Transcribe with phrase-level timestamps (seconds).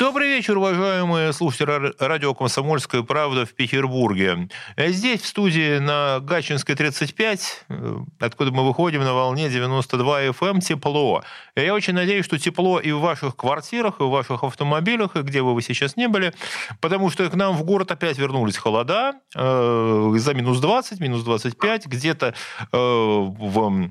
[0.00, 4.48] Добрый вечер, уважаемые слушатели радио «Комсомольская правда» в Петербурге.
[4.78, 10.60] Здесь, в студии на Гачинской 35, э, откуда мы выходим на волне 92 FM, эм,
[10.60, 11.22] тепло.
[11.54, 15.42] Я очень надеюсь, что тепло и в ваших квартирах, и в ваших автомобилях, и где
[15.42, 16.32] бы вы сейчас не были,
[16.80, 21.86] потому что к нам в город опять вернулись холода э, за минус 20, минус 25,
[21.86, 22.34] где-то э,
[22.72, 23.90] в,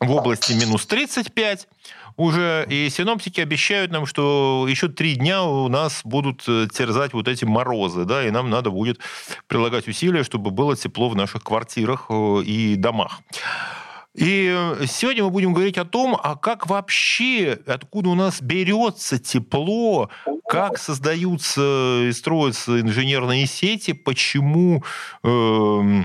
[0.00, 1.68] в области минус 35
[2.16, 7.28] уже, и синоптики обещают нам, что еще три дня у нас будут э, терзать вот
[7.28, 9.00] эти морозы, да, и нам надо будет
[9.46, 13.20] прилагать усилия, чтобы было тепло в наших квартирах э, и домах.
[14.16, 19.18] И э, сегодня мы будем говорить о том, а как вообще, откуда у нас берется
[19.18, 20.08] тепло,
[20.48, 24.82] как создаются и строятся инженерные сети, почему
[25.22, 26.04] э,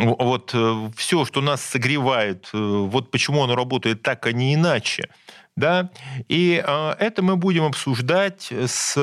[0.00, 5.08] вот э, все, что нас согревает, э, вот почему оно работает так, а не иначе.
[5.56, 5.90] Да?
[6.28, 8.96] И э, это мы будем обсуждать с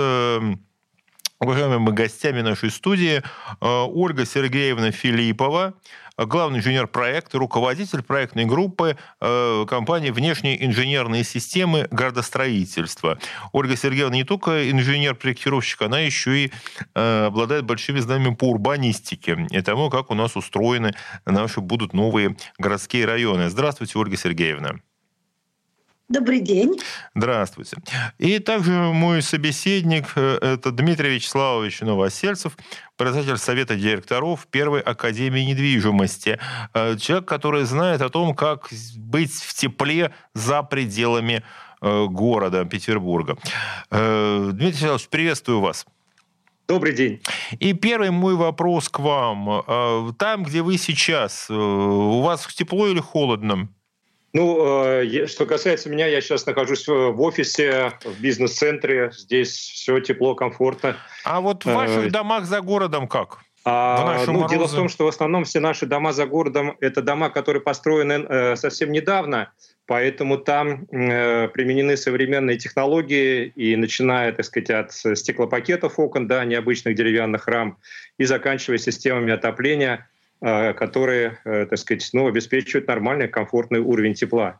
[1.43, 3.21] уважаемыми гостями нашей студии
[3.59, 5.73] Ольга Сергеевна Филиппова,
[6.17, 13.17] главный инженер проекта, руководитель проектной группы э, компании «Внешние инженерные системы градостроительства».
[13.51, 16.51] Ольга Сергеевна не только инженер-проектировщик, она еще и
[16.93, 20.93] э, обладает большими знаниями по урбанистике и тому, как у нас устроены
[21.25, 23.49] наши будут новые городские районы.
[23.49, 24.75] Здравствуйте, Ольга Сергеевна.
[26.09, 26.77] Добрый день.
[27.15, 27.77] Здравствуйте.
[28.17, 32.57] И также мой собеседник э,– это Дмитрий Вячеславович Новосельцев,
[32.97, 36.39] председатель Совета директоров Первой Академии недвижимости.
[36.73, 41.41] Э, человек, который знает о том, как быть в тепле за пределами
[41.81, 43.37] э, города Петербурга.
[43.89, 45.85] Дмитрий Вячеславович, приветствую вас.
[46.67, 47.21] Добрый день.
[47.59, 50.13] И первый мой вопрос к вам.
[50.17, 53.69] Там, где вы сейчас, у вас тепло или холодно?
[54.33, 59.11] Ну, э, что касается меня, я сейчас нахожусь в офисе, в бизнес-центре.
[59.15, 60.97] Здесь все тепло, комфортно.
[61.23, 63.39] А вот в ваших э, домах за городом как?
[63.65, 67.29] А, ну, дело в том, что в основном все наши дома за городом это дома,
[67.29, 69.53] которые построены э, совсем недавно,
[69.85, 76.95] поэтому там э, применены современные технологии и начиная, так сказать, от стеклопакетов окон, да, необычных
[76.95, 77.77] деревянных рам,
[78.17, 80.12] и заканчивая системами отопления Э,
[80.43, 84.59] которые, э, так сказать, ну, обеспечивают нормальный, комфортный уровень тепла.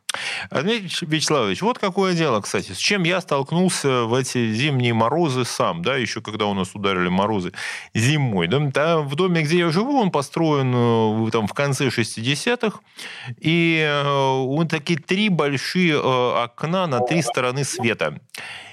[0.50, 5.82] Дмитрий Вячеславович, вот какое дело, кстати, с чем я столкнулся в эти зимние морозы сам,
[5.82, 7.52] да, еще когда у нас ударили морозы
[7.94, 8.48] зимой.
[8.48, 12.80] Да, в доме, где я живу, он построен э, там, в конце 60-х,
[13.38, 18.18] и он такие три большие окна на три стороны света.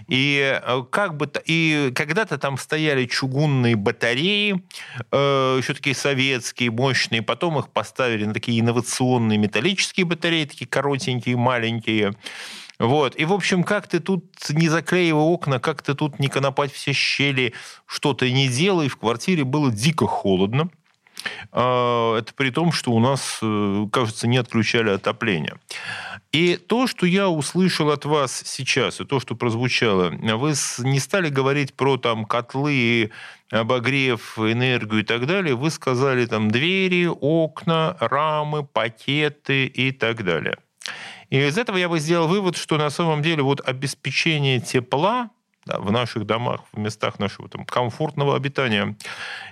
[0.08, 4.64] И э, как бы и когда-то там стояли чугунные батареи,
[5.12, 7.22] э, еще такие советские, мощные.
[7.22, 12.14] Потом их поставили на такие инновационные металлические батареи, такие коротенькие, маленькие.
[12.80, 13.16] Вот.
[13.20, 16.94] И, в общем, как ты тут не заклеивай окна, как ты тут не конопать все
[16.94, 17.54] щели,
[17.86, 20.70] что ты не делай, в квартире было дико холодно.
[21.52, 25.58] А, это при том, что у нас, э, кажется, не отключали отопление.
[26.32, 31.28] И то, что я услышал от вас сейчас, и то, что прозвучало, вы не стали
[31.28, 33.12] говорить про там котлы,
[33.50, 35.56] обогрев, энергию и так далее.
[35.56, 40.58] Вы сказали там двери, окна, рамы, пакеты и так далее.
[41.30, 45.32] И из этого я бы сделал вывод, что на самом деле вот обеспечение тепла
[45.66, 48.96] да, в наших домах, в местах нашего там, комфортного обитания.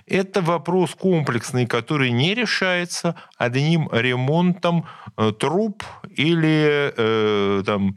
[0.06, 7.96] Это вопрос комплексный, который не решается одним ремонтом э, труб или э, там,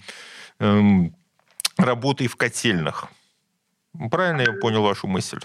[0.59, 0.81] э,
[1.77, 3.07] работой в котельных.
[4.11, 5.39] Правильно я понял вашу мысль?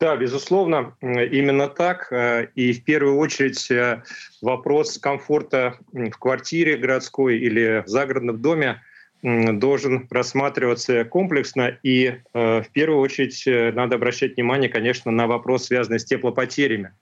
[0.00, 2.10] Да, безусловно, именно так.
[2.10, 4.02] Э, и в первую очередь э,
[4.40, 8.80] вопрос комфорта в квартире городской или в загородном доме
[9.22, 15.66] должен рассматриваться комплексно, и э, в первую очередь э, надо обращать внимание, конечно, на вопрос,
[15.66, 16.92] связанный с теплопотерями.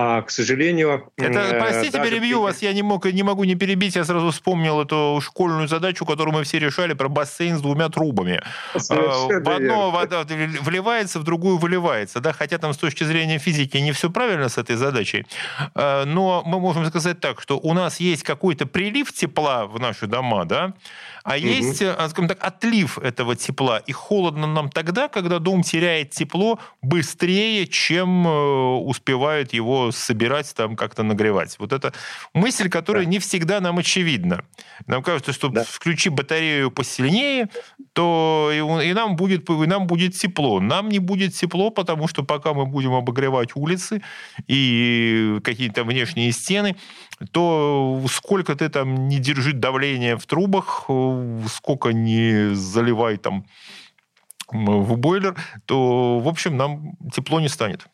[0.00, 1.10] А, к сожалению...
[1.16, 2.08] Это, э, простите, даже...
[2.08, 6.06] перебью вас, я не, мог, не могу не перебить, я сразу вспомнил эту школьную задачу,
[6.06, 8.40] которую мы все решали, про бассейн с двумя трубами.
[8.76, 13.76] Совершенно в одно вода вливается, в другую выливается, да, хотя там с точки зрения физики
[13.78, 15.26] не все правильно с этой задачей,
[15.74, 20.06] а, но мы можем сказать так, что у нас есть какой-то прилив тепла в наши
[20.06, 20.74] дома, да,
[21.24, 21.46] а угу.
[21.46, 26.58] есть, э, скажем так, отлив этого тепла, и холодно нам тогда, когда дом теряет тепло
[26.82, 28.30] быстрее, чем э,
[28.78, 31.56] успевает его собирать, там как-то нагревать.
[31.58, 31.92] Вот это
[32.34, 33.10] мысль, которая да.
[33.10, 34.44] не всегда нам очевидна.
[34.86, 35.64] Нам кажется, что да.
[35.64, 37.48] включи батарею посильнее,
[37.92, 40.60] то и, и нам будет, и нам будет тепло.
[40.60, 44.02] Нам не будет тепло, потому что пока мы будем обогревать улицы
[44.46, 46.76] и какие-то внешние стены,
[47.32, 50.88] то сколько ты там не держи давление в трубах,
[51.52, 53.44] сколько не заливай там
[54.50, 55.36] в бойлер,
[55.66, 57.86] то, в общем, нам тепло не станет.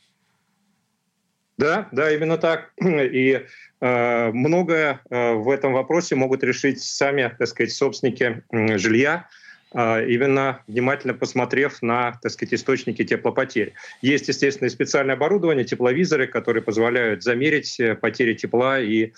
[1.56, 2.72] Да, да, именно так.
[2.80, 3.44] И
[3.80, 9.28] э, многое э, в этом вопросе могут решить сами, так сказать, собственники э, жилья,
[9.72, 13.74] э, именно внимательно посмотрев на, так сказать, источники теплопотерь.
[14.02, 19.12] Есть, естественно, специальное оборудование, тепловизоры, которые позволяют замерить э, потери тепла и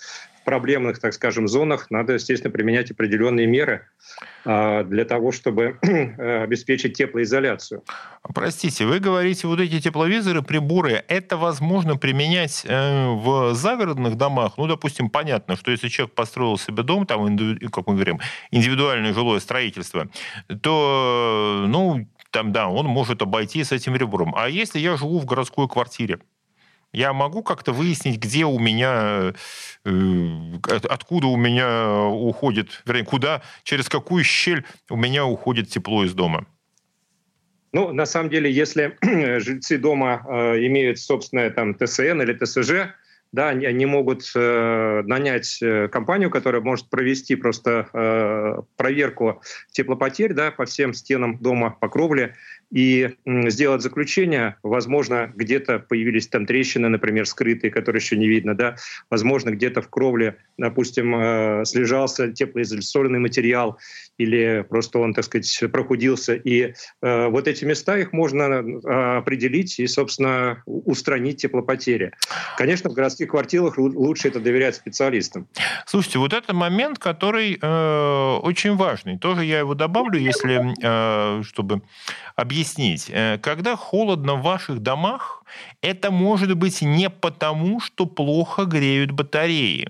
[0.47, 3.85] проблемных, так скажем, зонах надо, естественно, применять определенные меры
[4.45, 7.83] а, для того, чтобы э, обеспечить теплоизоляцию.
[8.33, 14.53] Простите, вы говорите, вот эти тепловизоры, приборы, это возможно применять э, в загородных домах?
[14.57, 17.37] Ну, допустим, понятно, что если человек построил себе дом, там,
[17.69, 18.21] как мы говорим,
[18.51, 20.07] индивидуальное жилое строительство,
[20.61, 24.33] то, ну, там, да, он может обойти с этим прибором.
[24.33, 26.19] А если я живу в городской квартире,
[26.93, 29.33] я могу как-то выяснить, где у меня,
[29.85, 29.91] э,
[30.65, 36.45] откуда у меня уходит, вернее, куда, через какую щель у меня уходит тепло из дома?
[37.73, 38.97] Ну, на самом деле, если
[39.39, 42.93] жильцы дома э, имеют собственное там ТСН или ТСЖ,
[43.31, 49.41] да, они, они могут э, нанять э, компанию, которая может провести просто э, проверку
[49.71, 52.35] теплопотерь да, по всем стенам дома, по кровле,
[52.71, 54.57] и сделать заключение.
[54.61, 58.55] Возможно, где-то появились там трещины, например, скрытые, которые еще не видно.
[58.55, 58.75] Да?
[59.09, 63.77] Возможно, где-то в кровле, допустим, э, слежался теплоизоляционный материал
[64.17, 66.35] или просто он, так сказать, прохудился.
[66.35, 72.11] И э, вот эти места, их можно э, определить и, собственно, устранить теплопотери.
[72.57, 75.47] Конечно, в городских квартирах лучше это доверять специалистам.
[75.85, 79.17] Слушайте, вот это момент, который э, очень важный.
[79.17, 81.81] Тоже я его добавлю, если, э, чтобы
[82.35, 82.56] объяснить.
[83.09, 85.43] Э, когда холодно в ваших домах,
[85.81, 89.89] это может быть не потому, что плохо греют батареи.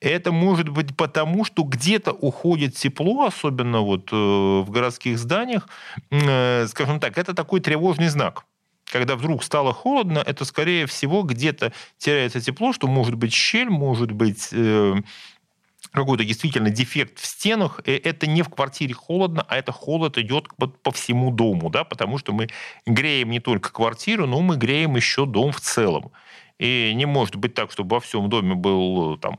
[0.00, 5.68] Это может быть потому, что где-то уходит тепло, особенно вот э, в городских зданиях.
[6.10, 8.44] Э, скажем так, это такой тревожный знак
[8.92, 14.10] когда вдруг стало холодно, это, скорее всего, где-то теряется тепло, что может быть щель, может
[14.10, 14.48] быть
[15.92, 20.46] какой-то действительно дефект в стенах, и это не в квартире холодно, а это холод идет
[20.56, 22.48] по всему дому, да, потому что мы
[22.86, 26.12] греем не только квартиру, но мы греем еще дом в целом.
[26.60, 29.38] И не может быть так, чтобы во всем доме был там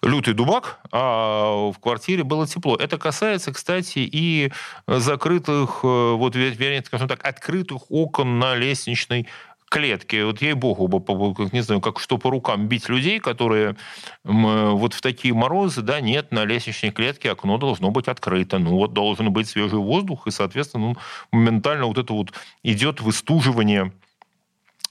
[0.00, 2.76] лютый дубак, а в квартире было тепло.
[2.76, 4.52] Это касается, кстати, и
[4.86, 9.26] закрытых, э, вот, вернее, скажем так, открытых окон на лестничной
[9.68, 10.22] клетки.
[10.22, 13.76] Вот ей-богу, не знаю, как что по рукам бить людей, которые
[14.24, 18.58] вот в такие морозы, да, нет, на лестничной клетке окно должно быть открыто.
[18.58, 20.96] Ну вот должен быть свежий воздух, и, соответственно, ну,
[21.32, 22.32] моментально вот это вот
[22.62, 23.92] идет выстуживание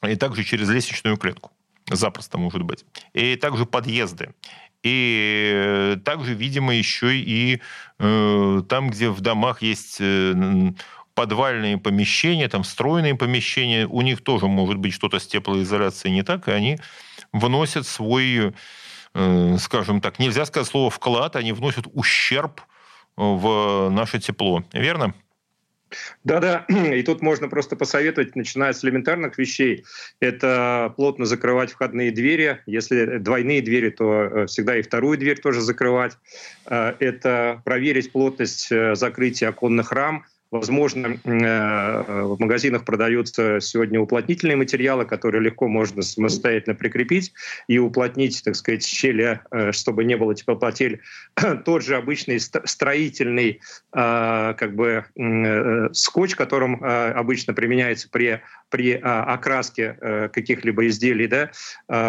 [0.04, 1.51] и также через лестничную клетку.
[1.89, 2.86] Запросто может быть.
[3.13, 4.33] И также подъезды.
[4.83, 7.62] И также, видимо, еще и
[7.98, 10.33] э, там, где в домах есть э,
[11.15, 16.47] подвальные помещения, там встроенные помещения, у них тоже может быть что-то с теплоизоляцией не так,
[16.47, 16.77] и они
[17.31, 18.53] вносят свой,
[19.13, 22.62] э, скажем так, нельзя сказать слово вклад, они вносят ущерб
[23.15, 24.63] в наше тепло.
[24.74, 25.13] Верно?
[26.25, 29.86] Да-да, и тут можно просто посоветовать, начиная с элементарных вещей,
[30.19, 32.62] это плотно закрывать входные двери.
[32.65, 36.17] Если двойные двери, то э, всегда и вторую дверь тоже закрывать.
[36.65, 45.05] Э, это проверить плотность закрытия оконных рам, Возможно, э, в магазинах продаются сегодня уплотнительные материалы,
[45.05, 47.33] которые легко можно самостоятельно прикрепить
[47.67, 51.01] и уплотнить, так сказать, щели, э, чтобы не было теплопотерь.
[51.65, 53.59] Тот же обычный строительный
[53.93, 55.05] э, как бы
[55.93, 61.51] скотч, которым обычно применяется при, при окраске каких-либо изделий, да,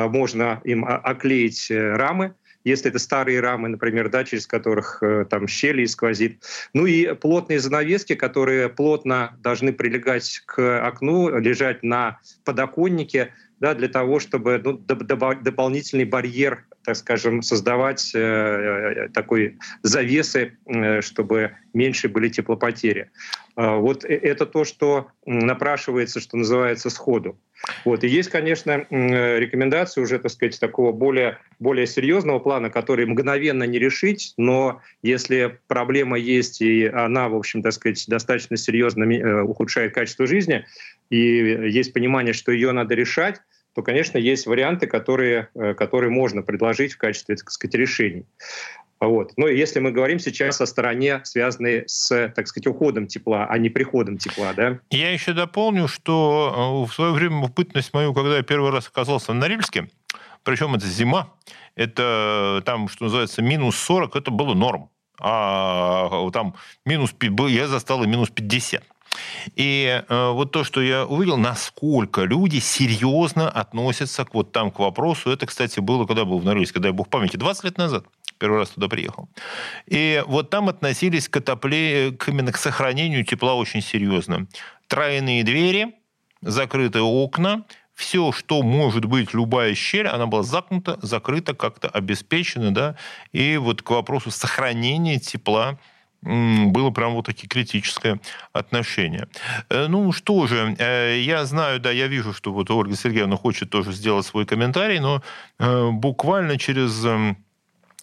[0.08, 2.34] можно им оклеить рамы,
[2.66, 6.42] если это старые рамы, например, да, через которых э, там щели сквозит.
[6.75, 13.88] Ну и плотные занавески, которые плотно должны прилегать к окну, лежать на подоконнике, да, для
[13.88, 22.08] того, чтобы ну, дополнительный барьер, так скажем, создавать э, э такой завесы, э, чтобы меньше
[22.08, 23.10] были теплопотери.
[23.56, 27.38] Э, вот э, это то, что напрашивается, что называется, сходу.
[27.84, 28.04] Вот.
[28.04, 33.78] И есть, конечно, рекомендации уже, так сказать, такого более, более серьезного плана, который мгновенно не
[33.78, 40.26] решить, но если проблема есть, и она, в общем, так сказать, достаточно серьезно ухудшает качество
[40.26, 40.66] жизни,
[41.10, 43.40] и есть понимание, что ее надо решать,
[43.75, 48.25] то, конечно, есть варианты, которые, э, которые можно предложить в качестве, так сказать, решений.
[49.00, 49.32] Вот.
[49.36, 53.68] Но если мы говорим сейчас о стороне, связанной с, так сказать, уходом тепла, а не
[53.68, 54.80] приходом тепла, да?
[54.90, 59.32] Я еще дополню, что э, в свое время опытность мою, когда я первый раз оказался
[59.32, 59.88] в Норильске,
[60.42, 61.34] причем это зима,
[61.75, 64.88] это там, что называется, минус 40, это было норм.
[65.20, 67.14] А там минус,
[67.48, 68.82] я застал и минус 50.
[69.54, 74.78] И э, вот то, что я увидел, насколько люди серьезно относятся к вот там к
[74.78, 75.30] вопросу.
[75.30, 78.04] Это, кстати, было, когда был в Норильске, дай бог памяти, 20 лет назад.
[78.38, 79.28] Первый раз туда приехал.
[79.86, 82.12] И вот там относились к отопле...
[82.12, 84.46] к, именно к сохранению тепла очень серьезно.
[84.88, 85.94] Тройные двери,
[86.42, 92.96] закрытые окна, все, что может быть, любая щель, она была закнута, закрыта, как-то обеспечена, да,
[93.32, 95.78] и вот к вопросу сохранения тепла
[96.26, 98.18] было прям вот такие критическое
[98.52, 99.28] отношение.
[99.71, 103.71] Э, ну что же, э, я знаю, да, я вижу, что вот Ольга Сергеевна хочет
[103.71, 105.23] тоже сделать свой комментарий, но
[105.59, 107.37] э, буквально через эм,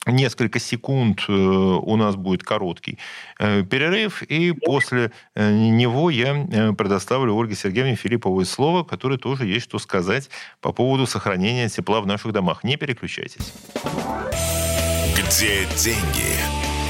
[0.05, 2.97] несколько секунд у нас будет короткий
[3.39, 10.29] перерыв, и после него я предоставлю Ольге Сергеевне Филипповой слово, которое тоже есть что сказать
[10.59, 12.65] по поводу сохранения тепла в наших домах.
[12.65, 13.53] Не переключайтесь.
[15.15, 16.35] Где деньги,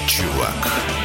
[0.07, 1.02] чувак?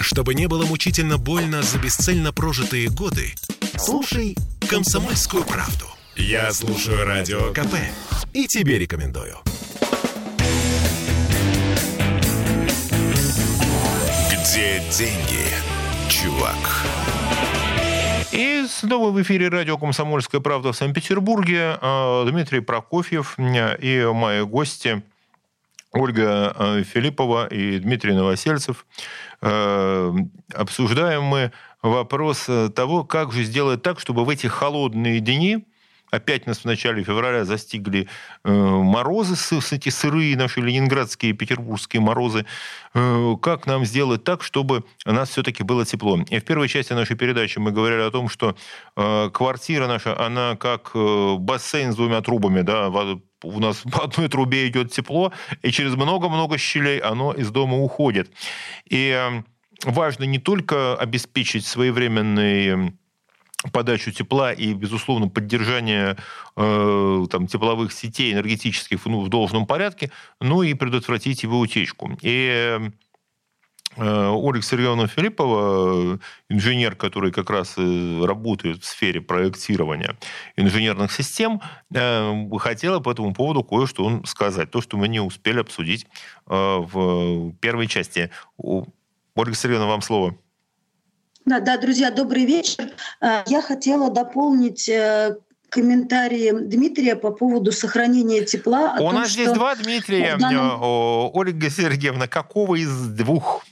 [0.00, 3.34] Чтобы не было мучительно больно за бесцельно прожитые годы,
[3.76, 4.34] слушай
[4.68, 5.84] «Комсомольскую правду».
[6.16, 7.74] Я слушаю Радио КП
[8.32, 9.36] и тебе рекомендую.
[14.30, 15.46] Где деньги,
[16.08, 16.56] чувак?
[18.32, 21.76] И снова в эфире радио «Комсомольская правда» в Санкт-Петербурге.
[21.80, 25.02] А, Дмитрий Прокофьев и мои гости
[25.92, 28.86] Ольга а, Филиппова и Дмитрий Новосельцев.
[29.42, 30.12] Э,
[30.54, 35.66] обсуждаем мы вопрос э, того, как же сделать так, чтобы в эти холодные дни,
[36.12, 38.06] опять нас в начале февраля застигли
[38.44, 39.34] э, морозы,
[39.72, 42.46] эти сырые наши ленинградские и петербургские морозы,
[42.92, 46.20] как нам сделать так, чтобы у нас все-таки было тепло.
[46.28, 48.56] И в первой части нашей передачи мы говорили о том, что
[48.94, 52.90] квартира наша, она как бассейн с двумя трубами, да,
[53.42, 55.32] у нас по одной трубе идет тепло,
[55.62, 58.30] и через много-много щелей оно из дома уходит.
[58.88, 59.46] И эм,
[59.84, 62.98] важно не только обеспечить своевременный эм,
[63.72, 66.16] подачу тепла и, безусловно, поддержание
[66.56, 72.18] э, там, тепловых сетей энергетических ну, в должном порядке, но и предотвратить его утечку.
[72.22, 72.94] И эм,
[73.96, 80.16] Ольга Сергеевна Филиппова, инженер, который как раз работает в сфере проектирования
[80.56, 81.60] инженерных систем,
[81.92, 84.70] э, хотела по этому поводу кое-что сказать.
[84.70, 86.06] То, что мы не успели обсудить
[86.46, 88.30] э, в первой части.
[88.56, 90.36] Ольга Сергеевна, вам слово.
[91.44, 92.90] Да, да, друзья, добрый вечер.
[93.20, 94.88] Я хотела дополнить
[95.68, 98.94] комментарии Дмитрия по поводу сохранения тепла.
[98.96, 99.42] У том, нас что...
[99.42, 100.36] здесь два Дмитрия.
[100.36, 100.78] Данном...
[100.80, 103.64] Ольга Сергеевна, какого из двух?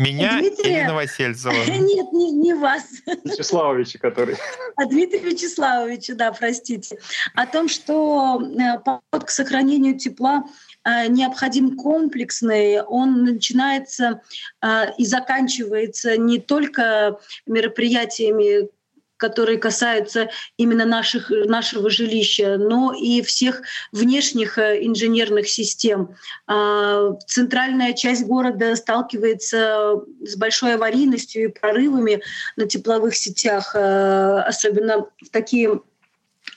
[0.00, 0.80] Меня Дмитрия...
[0.80, 1.52] или Новосельцева?
[1.68, 2.84] Нет, не, не вас.
[3.22, 4.36] Вячеславовича, который.
[4.76, 6.98] А Дмитрия Вячеславовича, да, простите.
[7.34, 10.44] О том, что э, подход к сохранению тепла
[10.84, 14.22] э, необходим комплексный, он начинается
[14.62, 18.70] э, и заканчивается не только мероприятиями
[19.20, 23.62] которые касаются именно наших, нашего жилища, но и всех
[23.92, 26.16] внешних э, инженерных систем.
[26.46, 32.22] А, центральная часть города сталкивается с большой аварийностью и прорывами
[32.56, 35.80] на тепловых сетях, э, особенно в такие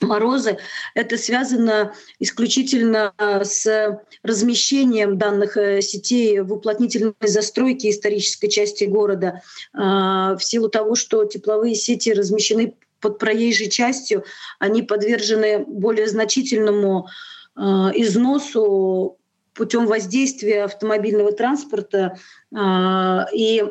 [0.03, 0.57] морозы.
[0.93, 9.41] Это связано исключительно э, с размещением данных э, сетей в уплотнительной застройке исторической части города.
[9.73, 14.23] А, в силу того, что тепловые сети размещены под проезжей частью,
[14.59, 17.07] они подвержены более значительному
[17.55, 19.17] э, износу
[19.53, 22.17] путем воздействия автомобильного транспорта.
[22.51, 23.63] И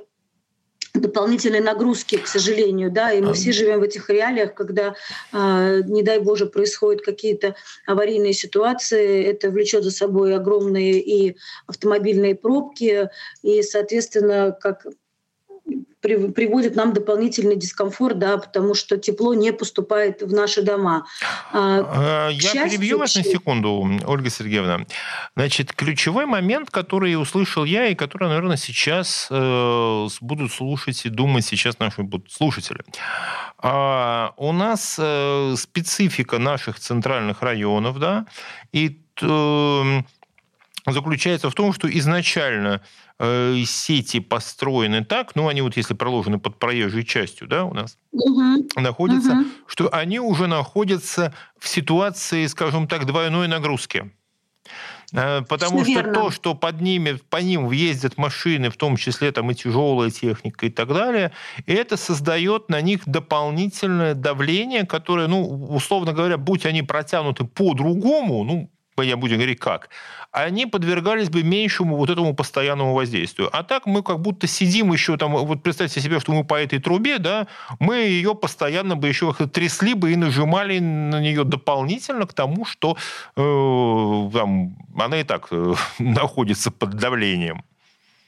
[0.95, 4.95] дополнительной нагрузки, к сожалению, да, и мы все живем в этих реалиях, когда,
[5.33, 7.55] э, не дай Боже, происходят какие-то
[7.87, 13.09] аварийные ситуации, это влечет за собой огромные и автомобильные пробки,
[13.43, 14.87] и, соответственно, как
[16.01, 21.07] приводит нам дополнительный дискомфорт, да, потому что тепло не поступает в наши дома.
[21.53, 24.87] А, э, я счастью, перебью вас на секунду, Ольга Сергеевна.
[25.37, 31.45] Значит, ключевой момент, который услышал я и который, наверное, сейчас э, будут слушать и думать
[31.45, 32.81] сейчас наши слушатели.
[33.59, 38.27] А, у нас э, специфика наших центральных районов, да,
[38.73, 38.99] и
[40.87, 42.81] заключается в том, что изначально
[43.12, 43.12] э,
[43.67, 48.67] сети построены так, ну, они вот если проложены под проезжей частью, да, у нас, угу.
[48.77, 49.45] находятся, угу.
[49.67, 54.11] что они уже находятся в ситуации, скажем так, двойной нагрузки.
[55.13, 59.51] Э, потому что то, что под ними, по ним въездят машины, в том числе там
[59.51, 61.33] и тяжелая техника и так далее,
[61.67, 68.71] это создает на них дополнительное давление, которое, ну, условно говоря, будь они протянуты по-другому, ну,
[69.01, 69.89] я будем говорить как,
[70.31, 73.49] они подвергались бы меньшему вот этому постоянному воздействию.
[73.53, 76.79] А так мы как будто сидим еще там, вот представьте себе, что мы по этой
[76.79, 77.47] трубе, да,
[77.79, 82.97] мы ее постоянно бы еще трясли бы и нажимали на нее дополнительно к тому, что
[83.37, 87.65] э, там, она и так э, находится под давлением.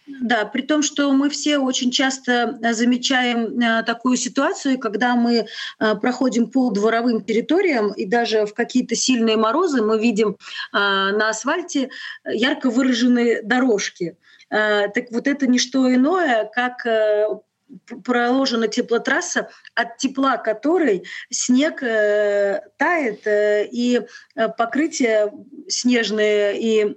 [0.07, 5.47] Да, при том, что мы все очень часто э, замечаем э, такую ситуацию, когда мы
[5.81, 10.37] э, проходим по дворовым территориям, и даже в какие-то сильные морозы мы видим
[10.73, 11.91] на асфальте
[12.25, 14.17] ярко выраженные дорожки.
[14.49, 16.87] Так вот это не что иное, как
[18.05, 24.03] проложена теплотрасса, от тепла которой снег тает, и
[24.57, 25.33] покрытие
[25.69, 26.97] снежное и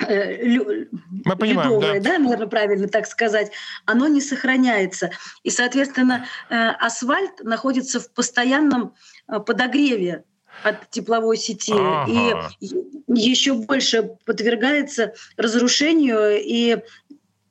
[0.00, 2.12] Мы понимаем, ледовое, да.
[2.12, 3.50] да, наверное, правильно так сказать,
[3.84, 5.10] оно не сохраняется.
[5.42, 8.94] И, соответственно, э, асфальт находится в постоянном
[9.28, 10.24] э, подогреве
[10.62, 12.50] от тепловой сети ага.
[12.60, 12.68] и
[13.08, 16.78] еще больше подвергается разрушению и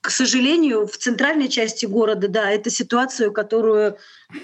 [0.02, 3.98] к сожалению, в центральной части города, да, это ситуацию, которую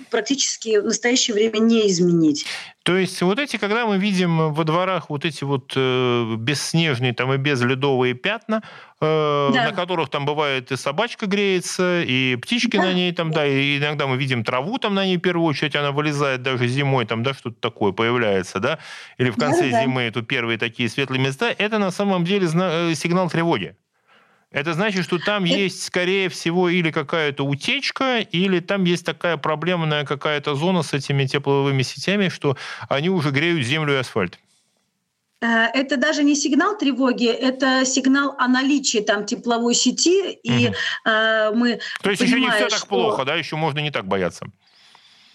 [0.10, 2.46] практически в настоящее время не изменить.
[2.84, 7.34] То есть вот эти, когда мы видим во дворах вот эти вот э, бесснежные там
[7.34, 8.62] и безледовые пятна,
[9.00, 9.70] э, да.
[9.70, 12.84] на которых там бывает и собачка греется, и птички да.
[12.84, 15.76] на ней там, да, и иногда мы видим траву там на ней в первую очередь,
[15.76, 18.80] она вылезает даже зимой, там, да, что-то такое появляется, да,
[19.18, 19.84] или в конце да, да.
[19.84, 23.78] зимы это первые такие светлые места, это на самом деле э, сигнал тревоги.
[24.54, 30.06] Это значит, что там есть, скорее всего, или какая-то утечка, или там есть такая проблемная
[30.06, 32.56] какая-то зона с этими тепловыми сетями, что
[32.88, 34.40] они уже греют землю и асфальт.
[35.42, 40.76] Э, это даже не сигнал тревоги, это сигнал о наличии там тепловой сети, и угу.
[41.06, 41.80] э, мы.
[42.04, 42.88] То есть еще не все так что...
[42.88, 44.46] плохо, да, еще можно не так бояться.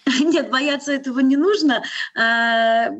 [0.19, 1.83] Нет, бояться этого не нужно.
[2.15, 2.91] А,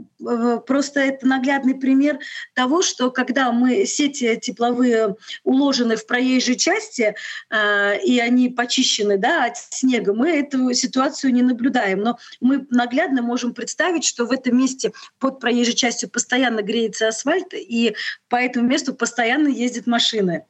[0.66, 2.20] просто это наглядный пример
[2.54, 7.16] того, что когда мы сети тепловые уложены в проезжей части,
[7.50, 12.02] а, и они почищены да, от снега, мы эту ситуацию не наблюдаем.
[12.02, 17.54] Но мы наглядно можем представить, что в этом месте под проезжей частью постоянно греется асфальт,
[17.54, 17.96] и
[18.28, 20.46] по этому месту постоянно ездят машины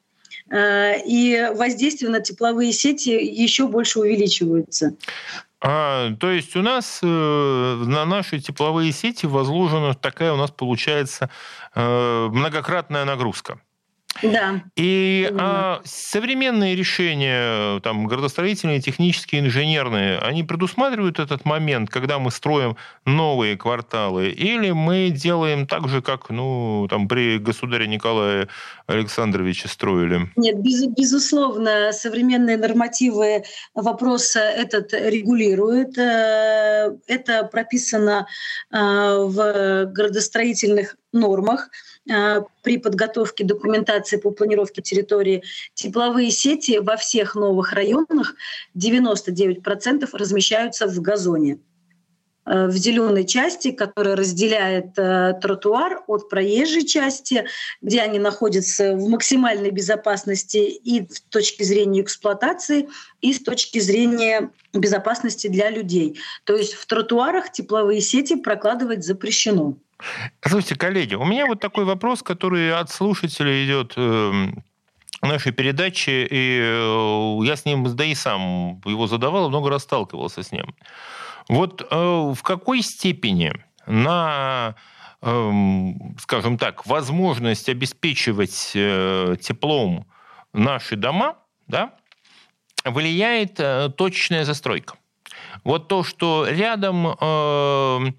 [0.51, 4.95] а, и воздействие на тепловые сети еще больше увеличивается.
[5.61, 11.29] А, то есть у нас э, на наши тепловые сети возложена такая у нас получается
[11.75, 13.59] э, многократная нагрузка.
[14.21, 14.61] Да.
[14.75, 22.75] И а, современные решения, там, градостроительные, технические, инженерные, они предусматривают этот момент, когда мы строим
[23.05, 28.49] новые кварталы, или мы делаем так же, как ну, там, при государе Николае
[28.87, 30.29] Александровиче строили?
[30.35, 33.43] Нет, без, безусловно, современные нормативы
[33.73, 35.97] вопрос этот регулируют.
[35.97, 38.27] Э, это прописано
[38.71, 41.69] э, в градостроительных нормах.
[42.09, 45.43] Э, при подготовке документации по планировке территории
[45.75, 48.35] тепловые сети во всех новых районах
[48.75, 51.59] 99% размещаются в газоне
[52.45, 57.45] э, в зеленой части, которая разделяет э, тротуар от проезжей части,
[57.81, 62.89] где они находятся в максимальной безопасности и с точки зрения эксплуатации,
[63.21, 66.19] и с точки зрения безопасности для людей.
[66.45, 69.77] То есть в тротуарах тепловые сети прокладывать запрещено.
[70.41, 74.63] Слушайте, коллеги, у меня вот такой вопрос, который от слушателя идет эм,
[75.21, 80.43] нашей передачи, и э, я с ним, да и сам его задавал, много раз сталкивался
[80.43, 80.73] с ним.
[81.49, 81.95] Вот э,
[82.33, 83.53] в какой степени
[83.85, 84.75] на
[85.21, 90.07] эм, скажем так, возможность обеспечивать э, теплом
[90.53, 91.35] наши дома,
[91.67, 91.93] да,
[92.85, 93.55] влияет
[93.97, 94.95] точечная застройка.
[95.65, 98.15] Вот то, что рядом эм,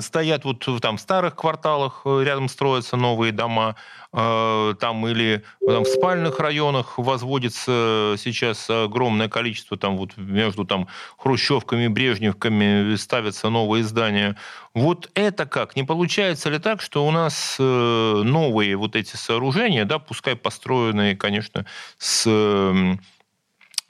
[0.00, 3.76] стоят вот там в старых кварталах, э, рядом строятся новые дома,
[4.12, 10.88] э, там или там, в спальных районах возводится сейчас огромное количество, там вот между там
[11.16, 14.36] хрущевками, брежневками ставятся новые здания.
[14.74, 15.76] Вот это как?
[15.76, 21.16] Не получается ли так, что у нас э, новые вот эти сооружения, да, пускай построенные,
[21.16, 21.66] конечно,
[21.98, 22.26] с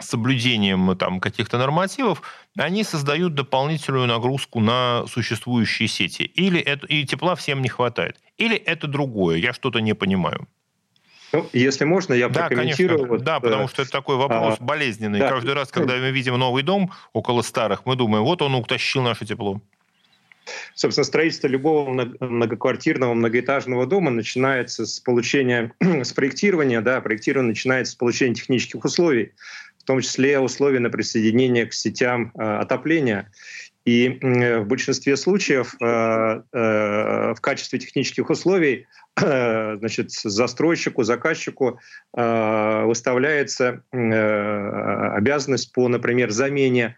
[0.00, 2.22] соблюдением там, каких-то нормативов,
[2.58, 6.24] они создают дополнительную нагрузку на существующие сети.
[6.24, 8.16] Или это, и тепла всем не хватает.
[8.36, 10.48] Или это другое, я что-то не понимаю.
[11.32, 12.98] Ну, если можно, я да, прокомментирую.
[12.98, 13.16] Конечно.
[13.16, 15.18] Вот, да, потому э, что это такой вопрос а, болезненный.
[15.18, 15.28] Да.
[15.28, 19.26] Каждый раз, когда мы видим новый дом около старых, мы думаем, вот он утащил наше
[19.26, 19.60] тепло.
[20.74, 21.90] Собственно, строительство любого
[22.20, 29.32] многоквартирного, многоэтажного дома начинается с получения, с проектирования, да, проектирование начинается с получения технических условий,
[29.88, 33.32] том числе условий на присоединение к сетям э, отопления.
[33.86, 41.80] И в большинстве случаев э, э, в качестве технических условий значит, застройщику, заказчику
[42.12, 46.96] выставляется обязанность по, например, замене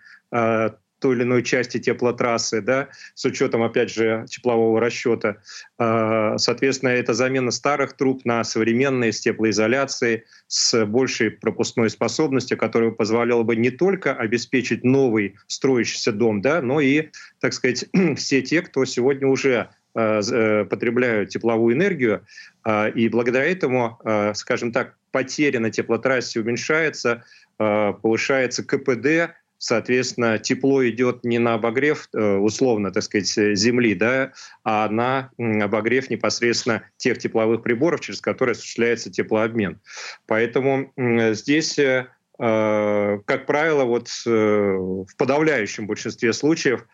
[1.00, 5.38] той или иной части теплотрассы, да, с учетом, опять же, теплового расчета.
[5.78, 12.90] А, соответственно, это замена старых труб на современные с теплоизоляцией, с большей пропускной способностью, которая
[12.90, 17.08] позволяла бы не только обеспечить новый строящийся дом, да, но и,
[17.40, 17.86] так сказать,
[18.16, 22.26] все те, кто сегодня уже а, э, потребляют тепловую энергию,
[22.62, 23.98] а, и благодаря этому,
[24.34, 27.24] скажем так, потеря на теплотрассе уменьшается,
[27.56, 34.32] повышается КПД, соответственно, тепло идет не на обогрев, э, условно, так сказать, земли, да,
[34.64, 39.78] а на обогрев непосредственно тех тепловых приборов, через которые осуществляется теплообмен.
[40.26, 46.86] Поэтому здесь э, э, как правило, вот в подавляющем большинстве случаев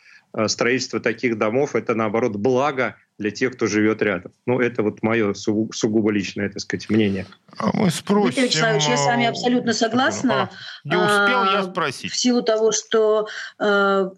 [0.47, 4.33] строительство таких домов это наоборот благо для тех, кто живет рядом.
[4.45, 7.27] Ну, это вот мое сугубо личное, так сказать, мнение.
[7.57, 8.25] А мы спросим...
[8.25, 10.43] Дмитрий Вячеславович, я с вами абсолютно согласна.
[10.43, 10.51] А,
[10.85, 12.13] не успел я а, спросить.
[12.13, 13.27] В силу того, что
[13.59, 14.11] а,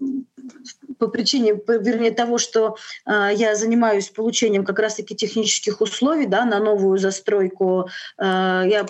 [0.98, 6.58] по причине, вернее, того, что э, я занимаюсь получением как раз-таки технических условий да, на
[6.58, 8.86] новую застройку, э, я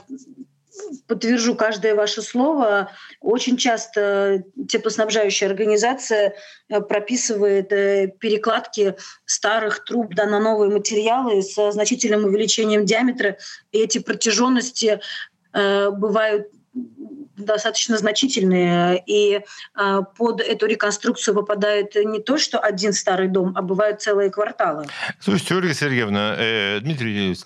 [1.06, 2.90] подтвержу каждое ваше слово.
[3.20, 6.34] Очень часто теплоснабжающая организация
[6.68, 13.38] э, прописывает э, перекладки старых труб да, на новые материалы с значительным увеличением диаметра.
[13.72, 15.00] И эти протяженности
[15.52, 16.48] э, бывают
[17.38, 19.02] достаточно значительные.
[19.06, 19.40] И
[19.74, 24.86] а, под эту реконструкцию попадает не то, что один старый дом, а бывают целые кварталы.
[25.20, 27.36] Слушайте, Ольга Сергеевна, э, Дмитрий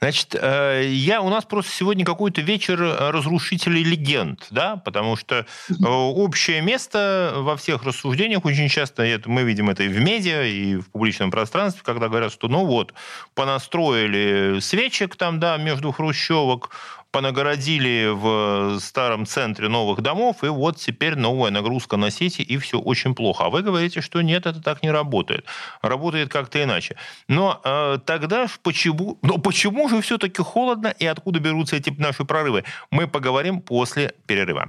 [0.00, 5.74] значит, э, я, у нас просто сегодня какой-то вечер разрушителей легенд, да, потому что э,
[5.84, 10.76] общее место во всех рассуждениях очень часто, это, мы видим это и в медиа, и
[10.76, 12.94] в публичном пространстве, когда говорят, что ну вот,
[13.34, 16.70] понастроили свечек там, да, между хрущевок,
[17.10, 22.78] понагородили в старом центре новых домов, и вот теперь новая нагрузка на сети, и все
[22.78, 23.44] очень плохо.
[23.44, 25.44] А вы говорите, что нет, это так не работает.
[25.82, 26.96] Работает как-то иначе.
[27.28, 32.64] Но э, тогда почему, но почему же все-таки холодно, и откуда берутся эти наши прорывы?
[32.90, 34.68] Мы поговорим после перерыва.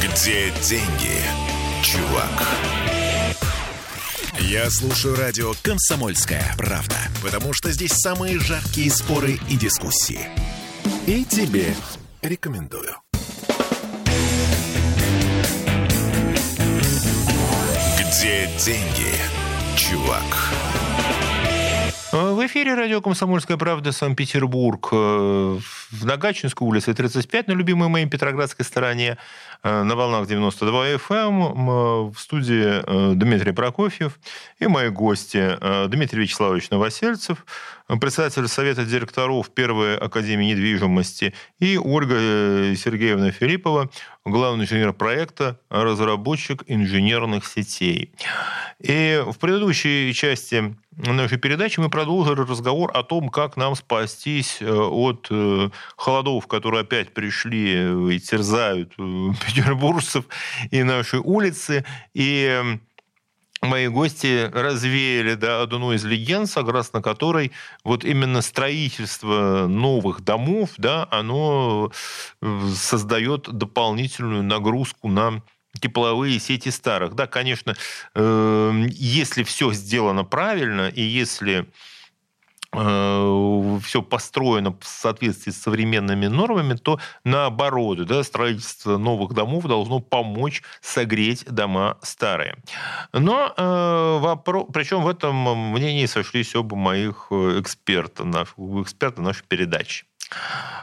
[0.00, 1.22] Где деньги,
[1.82, 2.83] чувак?
[4.38, 10.28] Я слушаю радио «Комсомольская правда», потому что здесь самые жаркие споры и дискуссии.
[11.06, 11.74] И тебе
[12.20, 12.96] рекомендую.
[17.98, 19.14] Где деньги,
[19.76, 20.24] чувак?
[22.46, 24.88] Эфире радио «Комсомольская правда» Санкт-Петербург.
[24.92, 25.58] Э,
[25.90, 29.16] в Нагачинской улице 35, на любимой моей Петроградской стороне,
[29.62, 31.24] э, на волнах 92 FM.
[31.24, 34.18] Эм, в студии э, Дмитрий Прокофьев
[34.58, 35.56] и мои гости
[35.88, 37.46] Дмитрий Вячеславович Новосельцев,
[37.98, 42.14] председатель Совета директоров Первой Академии недвижимости, и Ольга
[42.76, 43.88] Сергеевна Филиппова,
[44.26, 48.12] главный инженер проекта, разработчик инженерных сетей.
[48.80, 54.70] И в предыдущей части нашей передачи мы продолжили разговор о том, как нам спастись э,
[54.70, 60.24] от э, холодов, которые опять пришли и терзают э, петербуржцев
[60.70, 61.84] и наши улицы.
[62.14, 62.62] И
[63.62, 71.08] мои гости развеяли да, одну из легенд, согласно которой вот именно строительство новых домов, да,
[71.10, 71.90] оно
[72.74, 75.42] создает дополнительную нагрузку на
[75.80, 77.14] тепловые сети старых.
[77.14, 77.74] Да, конечно,
[78.14, 81.64] эм, если все сделано правильно, и если э,
[82.74, 90.62] все построено в соответствии с современными нормами, то наоборот, да, строительство новых домов должно помочь
[90.80, 92.56] согреть дома старые.
[93.12, 95.34] Но э, вопрос, причем в этом
[95.72, 100.06] мнении сошлись оба моих э, эксперта, наш, эксперта нашей передачи.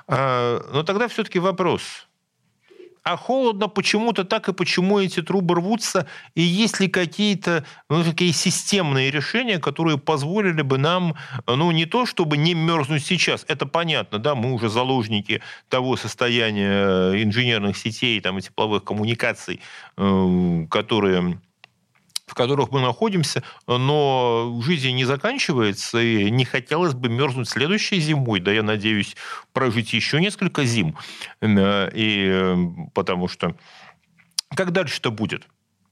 [0.08, 2.08] Э, но тогда все-таки вопрос
[3.04, 8.32] а холодно почему-то так, и почему эти трубы рвутся, и есть ли какие-то ну, такие
[8.32, 11.16] системные решения, которые позволили бы нам,
[11.48, 17.24] ну, не то, чтобы не мерзнуть сейчас, это понятно, да, мы уже заложники того состояния
[17.24, 19.62] инженерных сетей там, и тепловых коммуникаций,
[19.98, 21.40] э, которые
[22.32, 28.40] в которых мы находимся, но жизнь не заканчивается, и не хотелось бы мерзнуть следующей зимой.
[28.40, 29.18] Да, я надеюсь
[29.52, 30.96] прожить еще несколько зим.
[31.42, 32.56] И
[32.94, 33.58] потому что
[34.56, 35.46] как дальше-то будет?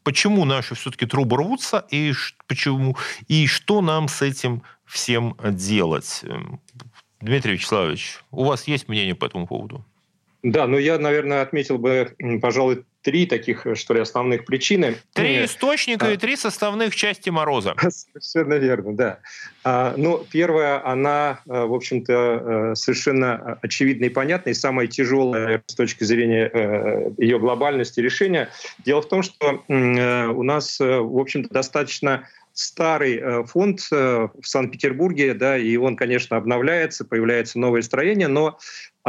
[0.03, 2.13] Почему наши все-таки трубы рвутся, и
[2.47, 2.95] почему,
[3.27, 6.23] и что нам с этим всем делать?
[7.19, 9.85] Дмитрий Вячеславович, у вас есть мнение по этому поводу?
[10.41, 14.95] Да, ну я, наверное, отметил бы, пожалуй, три таких, что ли, основных причины.
[15.13, 17.75] Три э, источника а, и три составных части мороза.
[17.89, 19.19] Совершенно верно, да.
[19.63, 25.63] А, ну, первая, она, э, в общем-то, э, совершенно очевидна и понятна, и самая тяжелая
[25.65, 26.51] с точки зрения
[27.17, 28.49] ее глобальности решения.
[28.79, 35.77] Дело в том, что у нас, в общем-то, достаточно старый фонд в Санкт-Петербурге, да, и
[35.77, 38.57] он, конечно, обновляется, появляется новое строение, но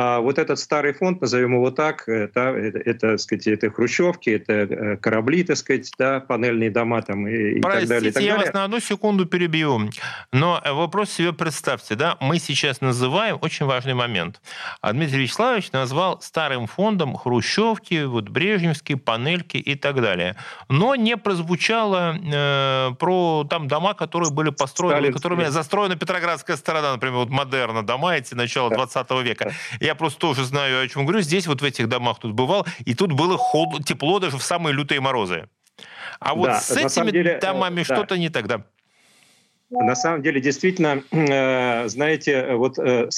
[0.02, 4.30] а вот этот старый фонд, назовем его так, это, это, это, так сказать, это хрущевки,
[4.30, 8.10] это э, корабли, так сказать, да, панельные дома там и, и Простите, так далее.
[8.10, 9.90] И так я вас на одну секунду перебью.
[10.32, 14.40] Но вопрос себе представьте, да, мы сейчас называем очень важный момент.
[14.80, 20.36] А Дмитрий Вячеславович назвал старым фондом хрущевки, вот брежневские, панельки и так далее.
[20.70, 25.22] Но не прозвучало э, про там дома, которые были построены, Сталинские.
[25.22, 29.52] которыми застроена Петроградская сторона, например, вот модерна дома эти начала 20 века.
[29.78, 31.22] Я просто тоже знаю, о чем говорю.
[31.22, 34.74] Здесь вот в этих домах тут бывал, и тут было холод, тепло даже в самые
[34.74, 35.48] лютые морозы.
[36.18, 37.94] А вот да, с этими деле, э, домами да.
[37.94, 38.64] что-то не тогда.
[39.70, 43.08] На самом деле, действительно, э, знаете, вот э,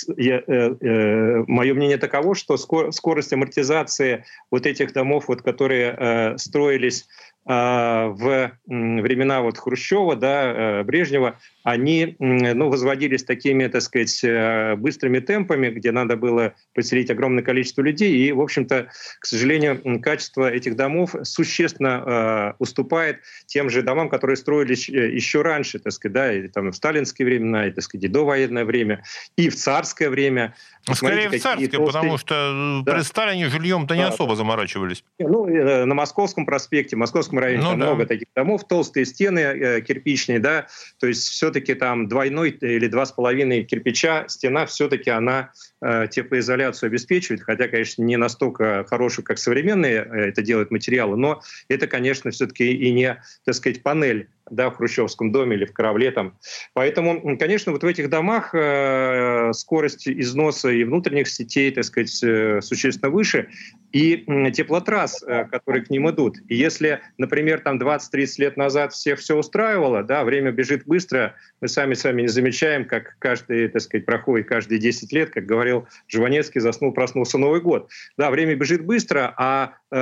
[1.46, 7.06] мое мнение таково, что скорость амортизации вот этих домов, вот, которые строились
[7.44, 15.68] в времена вот Хрущева, да, Брежнева, они ну, возводились такими, так сказать, э, быстрыми темпами,
[15.70, 18.12] где надо было поселить огромное количество людей.
[18.12, 24.36] И, в общем-то, к сожалению, качество этих домов существенно э, уступает тем же домам, которые
[24.36, 28.04] строились э, еще раньше, так сказать, да, и там в сталинские времена, и, так сказать,
[28.04, 29.04] и до военное время,
[29.36, 30.54] и в царское время.
[30.88, 31.86] Ну, скорее в царское, толстые...
[31.86, 32.94] потому что э, да.
[32.94, 34.08] при Сталине жильем-то не да.
[34.08, 35.04] особо заморачивались.
[35.20, 36.98] Ну, на Московском проспекте, в
[37.32, 37.86] Московском районе ну, там да.
[37.86, 40.66] много таких домов, толстые стены кирпичные, да,
[40.98, 46.06] то есть все все-таки там двойной или два с половиной кирпича стена все-таки она э,
[46.08, 51.88] теплоизоляцию обеспечивает, хотя, конечно, не настолько хорошую, как современные э, это делают материалы, но это,
[51.88, 56.36] конечно, все-таки и не, так сказать, панель да, в хрущевском доме или в корабле там.
[56.74, 62.60] Поэтому, конечно, вот в этих домах э, скорость износа и внутренних сетей, так сказать, э,
[62.60, 63.48] существенно выше,
[63.92, 66.38] и э, теплотрасс, э, которые к ним идут.
[66.48, 71.68] И если, например, там 20-30 лет назад всех все устраивало, да, время бежит быстро, мы
[71.68, 75.86] сами с вами не замечаем, как каждый, так сказать, проходит каждые 10 лет, как говорил
[76.08, 77.88] Жванецкий, заснул, проснулся Новый год.
[78.18, 79.96] Да, время бежит быстро, а, э,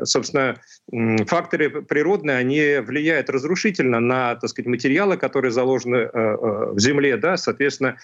[0.00, 0.56] э, собственно,
[1.26, 6.36] факторы природные, они влияют разрушительно на, так сказать, материалы, которые заложены э,
[6.72, 7.96] в земле, да, соответственно,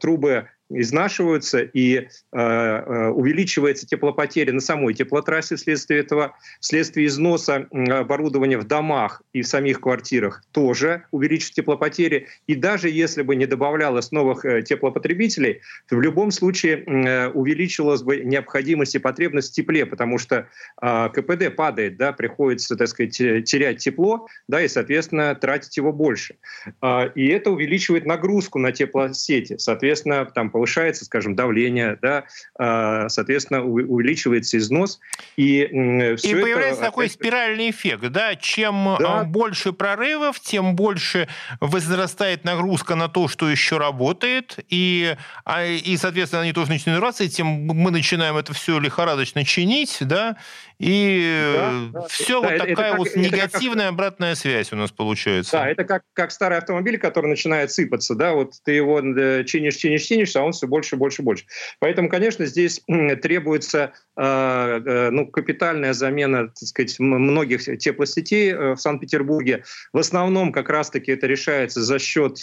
[0.00, 8.58] трубы изнашиваются и э, э, увеличивается теплопотеря на самой теплотрассе вследствие этого, вследствие износа оборудования
[8.58, 12.28] в домах и в самих квартирах тоже увеличится теплопотери.
[12.46, 18.02] И даже если бы не добавлялось новых э, теплопотребителей, то в любом случае э, увеличилась
[18.02, 20.48] бы необходимость и потребность в тепле, потому что
[20.80, 26.36] э, КПД падает, да, приходится, так сказать, терять тепло, да, и, соответственно, тратить его больше.
[26.80, 29.56] Э, и это увеличивает нагрузку на теплосети.
[29.58, 32.24] Соответственно, там повышается, скажем, давление, да,
[32.56, 35.00] а, соответственно, увеличивается износ.
[35.36, 36.90] И, и появляется это...
[36.90, 39.20] такой спиральный эффект, да, чем да.
[39.20, 41.28] А, больше прорывов, тем больше
[41.60, 47.24] возрастает нагрузка на то, что еще работает, и, а, и соответственно, они тоже начинают рваться,
[47.24, 50.36] и тем мы начинаем это все лихорадочно чинить, да,
[50.78, 54.76] и да, все да, вот это, такая это вот как, негативная как, обратная связь у
[54.76, 55.52] нас получается.
[55.52, 59.00] Да, это как, как старый автомобиль, который начинает сыпаться, да, вот ты его
[59.44, 61.44] чинишь, чинишь, чинишь, а он все больше, больше, больше.
[61.78, 62.82] Поэтому, конечно, здесь
[63.22, 69.64] требуется э, э, ну, капитальная замена, так сказать, многих теплосетей в Санкт-Петербурге.
[69.92, 72.38] В основном как раз-таки это решается за счет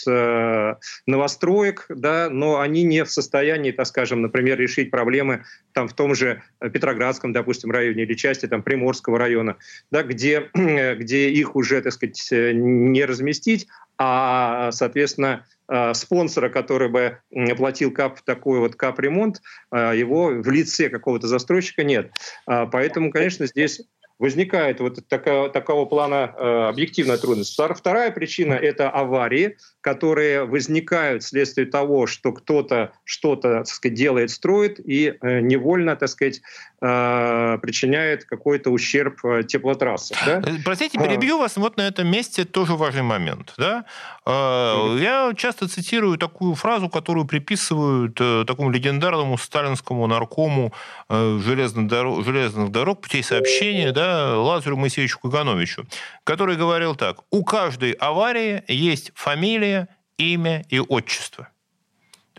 [1.05, 6.15] новостроек, да, но они не в состоянии, так скажем, например, решить проблемы там в том
[6.15, 9.57] же Петроградском, допустим, районе или части там, Приморского района,
[9.91, 13.67] да, где, где их уже, так сказать, не разместить,
[13.99, 17.19] а, соответственно, а, спонсора, который бы
[17.57, 22.12] платил кап, такой вот капремонт, а, его в лице какого-то застройщика нет.
[22.47, 23.81] А, поэтому, конечно, здесь
[24.19, 27.53] возникает вот такая, такого плана э, объективная трудность.
[27.53, 35.39] Вторая причина– это аварии, которые возникают вследствие того, что кто-то что-то, делает, строит и э,
[35.39, 36.41] невольно, так сказать,
[36.81, 40.15] э, причиняет какой-то ущерб э, теплотрассе.
[40.25, 40.41] Да?
[40.45, 41.39] Э, простите, перебью а...
[41.39, 43.53] вас вот на этом месте тоже важный момент.
[43.57, 43.85] Да?
[44.25, 45.01] Mm-hmm.
[45.01, 50.73] Я часто цитирую такую фразу, которую приписывают такому легендарному сталинскому наркому
[51.09, 55.85] железных дорог, железных дорог путей сообщения да, Лазарю Моисеевичу Кагановичу,
[56.23, 57.21] который говорил так.
[57.31, 59.87] У каждой аварии есть фамилия,
[60.19, 61.47] имя и отчество.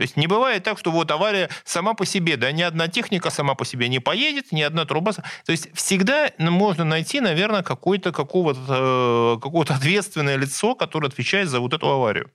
[0.00, 3.28] То есть не бывает так, что вот авария сама по себе, да, ни одна техника
[3.28, 5.12] сама по себе не поедет, ни одна труба.
[5.12, 11.60] То есть всегда можно найти, наверное, какое-то какого-то, э, какое-то ответственное лицо, которое отвечает за
[11.60, 12.30] вот эту аварию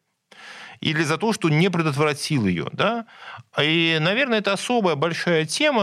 [0.82, 2.68] или за то, что не предотвратил ее.
[2.74, 3.06] Да?
[3.62, 5.82] И, наверное, это особая большая тема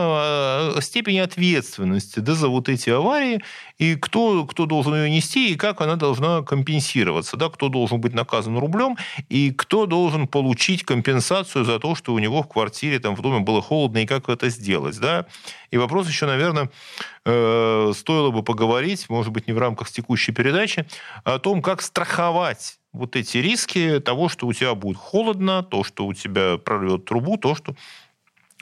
[0.76, 3.42] э, степени ответственности да, за вот эти аварии,
[3.78, 7.37] и кто, кто должен ее нести, и как она должна компенсироваться.
[7.37, 7.48] Да?
[7.48, 8.96] Кто должен быть наказан рублем,
[9.28, 13.40] и кто должен получить компенсацию за то, что у него в квартире, там, в доме
[13.40, 14.98] было холодно, и как это сделать.
[14.98, 15.26] Да?
[15.70, 16.70] И вопрос еще, наверное,
[17.24, 20.87] э, стоило бы поговорить, может быть, не в рамках текущей передачи,
[21.24, 26.07] о том, как страховать вот эти риски того, что у тебя будет холодно, то, что
[26.07, 27.74] у тебя прорвет трубу, то, что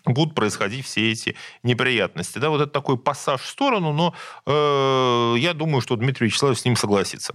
[0.05, 2.39] будут происходить все эти неприятности.
[2.39, 4.15] Да, вот это такой пассаж в сторону, но
[4.47, 7.35] э, я думаю, что Дмитрий Вячеславович с ним согласится.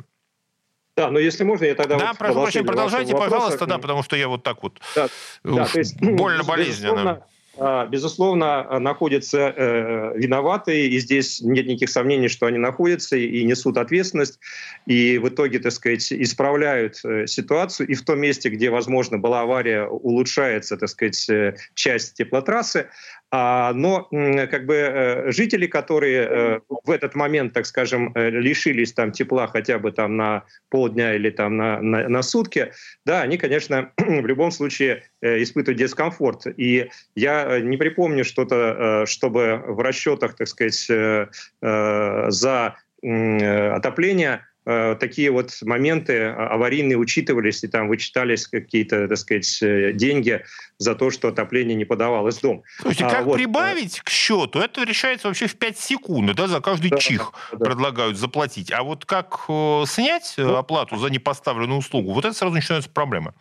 [0.98, 1.98] Да, но если можно, я тогда...
[1.98, 5.10] Да, вот прошу прощения, продолжайте, пожалуйста, да, потому что я вот так вот да,
[5.44, 7.26] да, то есть, ну, больно болезненно.
[7.58, 13.78] А, безусловно, находятся э, виноватые, и здесь нет никаких сомнений, что они находятся и несут
[13.78, 14.40] ответственность,
[14.86, 19.42] и в итоге, так сказать, исправляют э, ситуацию, и в том месте, где, возможно, была
[19.42, 22.90] авария, улучшается, так сказать, э, часть теплотрассы,
[23.32, 24.08] но
[24.50, 29.48] как бы э, жители, которые э, в этот момент, так скажем, э, лишились там тепла
[29.48, 32.72] хотя бы там на полдня или там на, на, на сутки,
[33.06, 36.46] да, они, конечно, в любом случае испытывают дискомфорт.
[36.58, 40.88] И я не припомню что-то, чтобы в расчетах, так сказать,
[41.62, 49.92] за отопление Э, такие вот моменты аварийные учитывались, и там вычитались какие-то, так сказать, э,
[49.94, 50.44] деньги
[50.80, 52.64] за то, что отопление не подавалось в дом.
[52.80, 53.36] Слушайте, а, как вот.
[53.36, 57.64] прибавить к счету, это решается вообще в 5 секунд, да, за каждый да, чих да.
[57.64, 58.72] предлагают заплатить.
[58.72, 63.34] А вот как э, снять ну, оплату за непоставленную услугу, вот это сразу начинаются проблемы.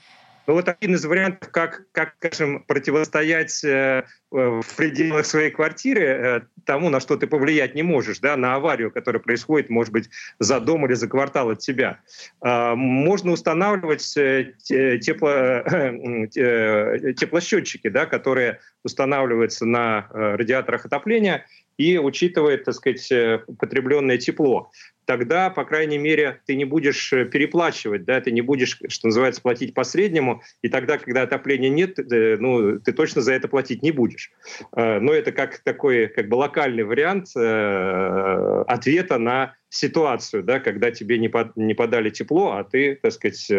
[0.47, 6.41] Ну, вот один из вариантов, как, как скажем, противостоять э, в пределах своей квартиры э,
[6.67, 10.61] тому, на что ты повлиять не можешь, да, на аварию, которая происходит, может быть, за
[10.61, 12.01] дом или за квартал от тебя.
[12.43, 21.99] Э, можно устанавливать э, тепло, э, теплосчетчики, да, которые устанавливаются на э, радиаторах отопления и
[21.99, 24.71] учитывает, так сказать, э, потребленное тепло
[25.07, 29.43] тогда, по крайней мере, ты не будешь э, переплачивать, да, ты не будешь, что называется,
[29.43, 33.83] платить по среднему, и тогда, когда отопления нет, э, ну, ты точно за это платить
[33.83, 34.33] не будешь.
[34.75, 41.75] Но это как такой как бы локальный вариант ответа на ситуацию, да, когда тебе не
[41.75, 43.51] подали тепло, а ты, так сказать,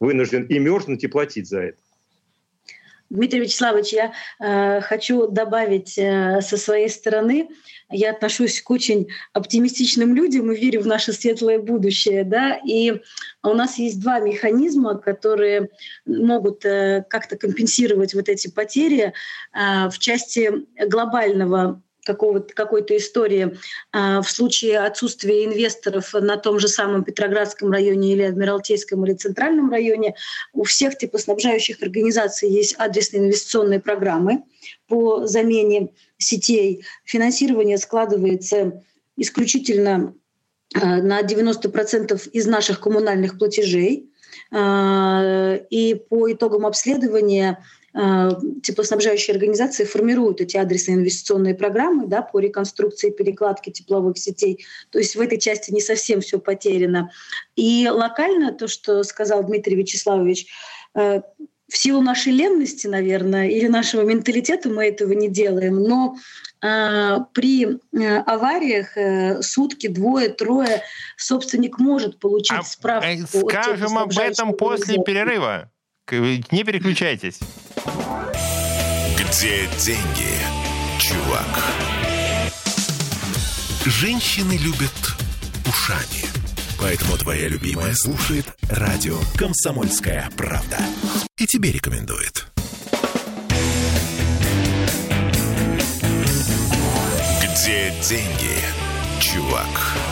[0.00, 1.78] вынужден и мерзнуть, и платить за это.
[3.12, 7.50] Дмитрий Вячеславович, я э, хочу добавить э, со своей стороны,
[7.90, 13.02] я отношусь к очень оптимистичным людям и верю в наше светлое будущее, да, и
[13.42, 15.68] у нас есть два механизма, которые
[16.06, 19.12] могут э, как-то компенсировать вот эти потери
[19.52, 20.50] э, в части
[20.86, 23.56] глобального какой-то истории
[23.92, 29.70] а, в случае отсутствия инвесторов на том же самом Петроградском районе или Адмиралтейском или Центральном
[29.70, 30.14] районе,
[30.52, 34.42] у всех теплоснабжающих организаций есть адресные инвестиционные программы
[34.88, 36.84] по замене сетей.
[37.04, 38.82] Финансирование складывается
[39.16, 40.14] исключительно
[40.74, 44.08] а, на 90% из наших коммунальных платежей.
[44.50, 53.10] А, и по итогам обследования теплоснабжающие организации формируют эти адресные инвестиционные программы да, по реконструкции
[53.10, 54.64] и перекладке тепловых сетей.
[54.90, 57.10] То есть в этой части не совсем все потеряно.
[57.54, 60.46] И локально то, что сказал Дмитрий Вячеславович,
[60.94, 61.20] э,
[61.72, 66.16] в силу нашей ленности, наверное, или нашего менталитета мы этого не делаем, но
[66.62, 70.82] э, при э, авариях э, сутки, двое, трое
[71.16, 73.48] собственник может получить а, справку.
[73.48, 75.70] Скажем об этом после перерыва.
[76.10, 77.38] Не переключайтесь.
[79.32, 80.28] Где деньги,
[80.98, 81.64] чувак?
[83.86, 84.92] Женщины любят
[85.66, 86.26] ушами.
[86.78, 90.76] Поэтому твоя любимая слушает радио «Комсомольская правда».
[91.38, 92.46] И тебе рекомендует.
[97.40, 98.58] Где деньги,
[99.18, 100.11] чувак?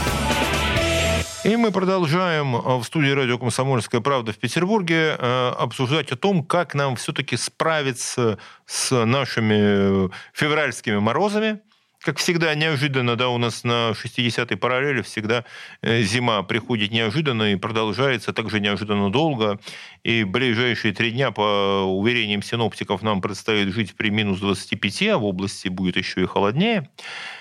[1.42, 6.44] И мы продолжаем э, в студии радио «Комсомольская правда» в Петербурге э, обсуждать о том,
[6.44, 11.60] как нам все-таки справиться с нашими э, февральскими морозами,
[12.00, 15.44] как всегда, неожиданно, да, у нас на 60-й параллели всегда
[15.82, 19.60] зима приходит неожиданно и продолжается также неожиданно долго.
[20.02, 25.24] И ближайшие три дня, по уверениям синоптиков, нам предстоит жить при минус 25, а в
[25.24, 26.90] области будет еще и холоднее.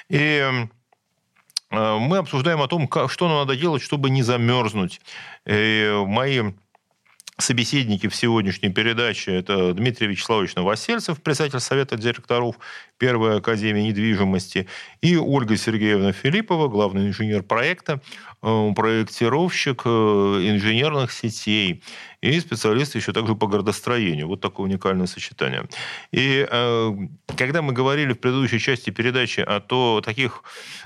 [0.10, 0.68] И
[1.72, 5.01] мы обсуждаем о том, что нам надо делать, чтобы не замерзнуть.
[5.45, 6.41] И мои
[7.41, 12.55] собеседники в сегодняшней передаче это Дмитрий Вячеславович Новосельцев, председатель Совета директоров
[12.97, 14.67] Первой Академии недвижимости,
[15.01, 21.84] и Ольга Сергеевна Филиппова, главный инженер проекта, э, проектировщик э, инженерных сетей
[22.22, 24.28] и специалист еще также по городостроению.
[24.28, 25.68] Вот такое уникальное сочетание.
[26.12, 26.92] И э,
[27.38, 30.44] когда мы говорили в предыдущей части передачи о то, таких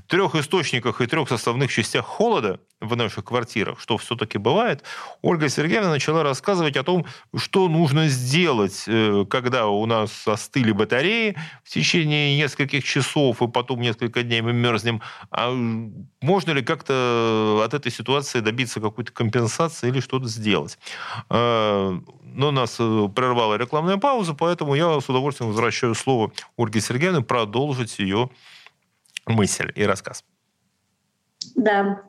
[0.08, 4.84] трех источниках и трех составных частях холода в наших квартирах, что все-таки бывает,
[5.22, 11.36] Ольга Сергеевна начала рассказывать о том, что нужно сделать, э, когда у нас остыли батареи
[11.64, 15.02] в течение нескольких часов, и потом несколько дней мы мерзнем.
[15.32, 20.78] А можно ли как-то от этой ситуации добиться какой-то компенсации или что-то сделать?
[21.30, 27.22] Э, но нас э, прервала рекламная пауза, поэтому я с удовольствием возвращаю слово Ольге Сергеевне
[27.22, 28.30] продолжить ее
[29.26, 30.24] мысль и рассказ.
[31.56, 32.02] Да.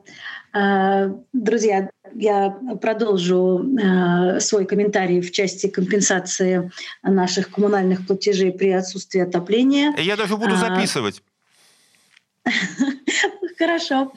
[0.53, 2.49] Э, друзья, я
[2.81, 3.65] продолжу
[4.39, 6.71] свой комментарий в части компенсации
[7.03, 9.93] наших коммунальных платежей при отсутствии отопления.
[9.97, 11.21] Я даже буду записывать.
[13.57, 14.11] Хорошо.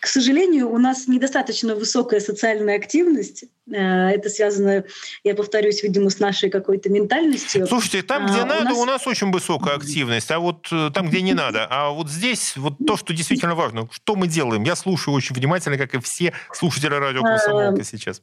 [0.00, 3.44] К сожалению, у нас недостаточно высокая социальная активность.
[3.70, 4.84] Э, это связано,
[5.24, 7.66] я повторюсь, видимо, с нашей какой-то ментальностью.
[7.66, 8.78] Слушайте, там, где а, надо, у нас...
[8.78, 11.66] у нас очень высокая активность, а вот э, там, где не надо.
[11.68, 14.62] А вот здесь, вот то, что действительно важно, что мы делаем?
[14.62, 18.22] Я слушаю очень внимательно, как и все слушатели радио «Комсомолка» сейчас.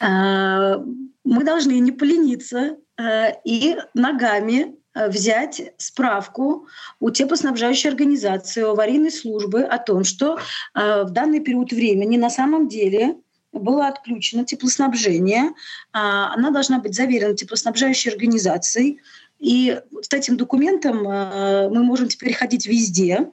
[0.00, 6.66] Мы должны не полениться э, и ногами взять справку
[7.00, 10.38] у теплоснабжающей организации, у аварийной службы о том, что
[10.74, 13.16] э, в данный период времени на самом деле
[13.52, 15.50] было отключено теплоснабжение.
[15.92, 19.00] А, она должна быть заверена теплоснабжающей организацией.
[19.38, 23.30] И с этим документом э, мы можем теперь ходить везде,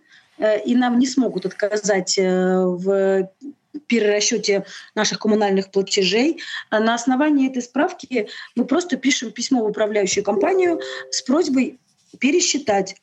[0.65, 3.29] и нам не смогут отказать в
[3.89, 4.65] перерасчете
[4.95, 6.41] наших коммунальных платежей.
[6.69, 10.79] А на основании этой справки мы просто пишем письмо в управляющую компанию
[11.11, 11.79] с просьбой
[12.19, 12.95] пересчитать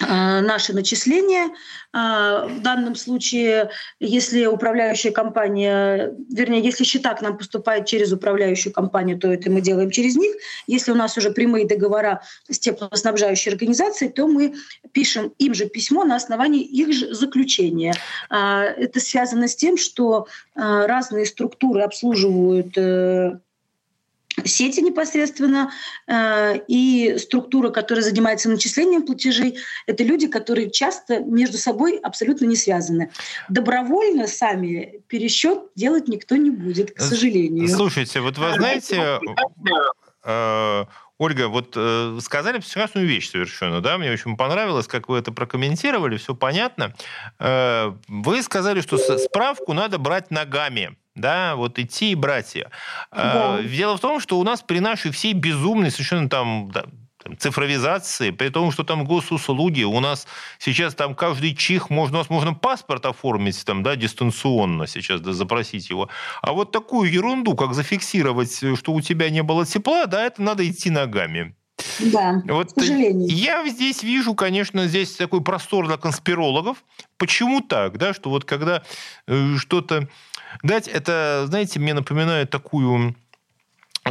[0.00, 1.50] наши начисления.
[1.96, 3.70] Э, в данном случае,
[4.00, 9.60] если управляющая компания, вернее, если счета к нам поступают через управляющую компанию, то это мы
[9.60, 10.36] делаем через них.
[10.66, 14.54] Если у нас уже прямые договора с теплоснабжающей организацией, то мы
[14.92, 17.94] пишем им же письмо на основании их же заключения.
[18.30, 22.76] Э, это связано с тем, что разные структуры обслуживают
[24.44, 25.70] сети непосредственно
[26.06, 32.56] э, и структура, которая занимается начислением платежей, это люди, которые часто между собой абсолютно не
[32.56, 33.10] связаны.
[33.48, 37.68] Добровольно сами пересчет делать никто не будет, к сожалению.
[37.68, 39.20] Слушайте, вот вы знаете,
[40.24, 40.84] э,
[41.18, 46.18] Ольга, вот э, сказали прекрасную вещь совершенно, да, мне очень понравилось, как вы это прокомментировали,
[46.18, 46.94] все понятно.
[47.38, 52.70] Э, вы сказали, что справку надо брать ногами да, вот идти и брать ее.
[53.10, 53.60] Да.
[53.62, 56.84] Дело в том, что у нас при нашей всей безумной совершенно там, да,
[57.38, 60.26] цифровизации, при том, что там госуслуги, у нас
[60.58, 65.32] сейчас там каждый чих, можно, у нас можно паспорт оформить там, да, дистанционно сейчас, да,
[65.32, 66.08] запросить его.
[66.42, 70.68] А вот такую ерунду, как зафиксировать, что у тебя не было тепла, да, это надо
[70.68, 71.54] идти ногами.
[71.98, 73.28] Да, вот к сожалению.
[73.28, 76.82] Я здесь вижу, конечно, здесь такой простор для конспирологов.
[77.18, 78.82] Почему так, да, что вот когда
[79.26, 80.08] э, что-то
[80.62, 83.14] дать, это, знаете, мне напоминает такую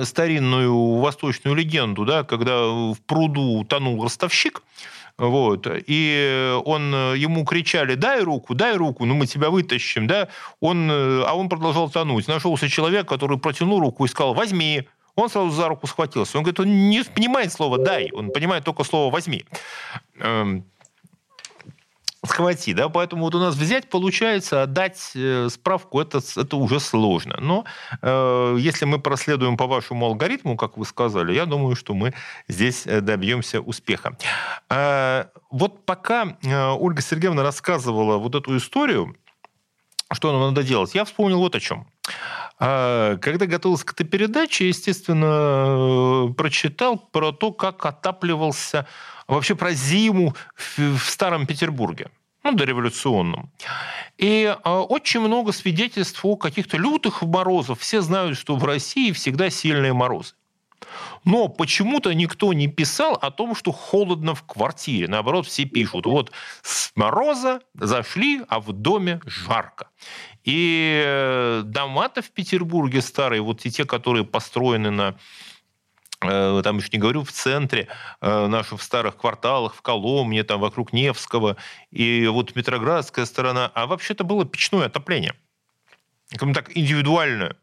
[0.04, 4.62] старинную восточную легенду, да, когда в пруду тонул ростовщик,
[5.18, 5.66] вот.
[5.70, 10.28] И он, ему кричали, дай руку, дай руку, ну мы тебя вытащим, да.
[10.60, 12.28] Он, а он продолжал тонуть.
[12.28, 14.84] Нашелся человек, который протянул руку и сказал, возьми.
[15.16, 16.38] Он сразу за руку схватился.
[16.38, 19.46] Он говорит, он не понимает слово «дай», он понимает только слово «возьми».
[22.28, 27.38] Схвати, да, поэтому вот у нас взять, получается, отдать э, справку, это, это уже сложно.
[27.40, 27.66] Но
[28.02, 32.14] э, если мы проследуем по вашему алгоритму, как вы сказали, я думаю, что мы
[32.48, 34.18] здесь э, добьемся успеха.
[34.70, 39.16] Э, вот пока э, Ольга Сергеевна рассказывала вот эту историю,
[40.12, 41.88] что нам надо делать, я вспомнил вот о чем.
[42.60, 48.88] Э, когда готовился к этой передаче, естественно, прочитал про то, как отапливался
[49.28, 52.10] вообще про зиму в, в Старом Петербурге.
[52.44, 53.52] ну, дореволюционном.
[54.18, 57.80] И э, очень много свидетельств о каких-то лютых морозах.
[57.80, 60.36] Все знают, что в России всегда сильные морозы.
[61.24, 65.08] Но почему-то никто не писал о том, что холодно в квартире.
[65.08, 66.32] Наоборот, все пишут, вот
[66.62, 69.90] с мороза зашли, а в доме жарко.
[70.46, 75.16] И э, дома-то в Петербурге старые, вот и те, которые построены на
[76.22, 77.88] э, там еще не говорю, в центре
[78.22, 81.58] э, наших старых кварталах, в Коломне, там вокруг Невского,
[81.90, 85.34] и вот Метроградская сторона, а вообще-то было печное отопление.
[86.30, 87.56] Как так индивидуальное.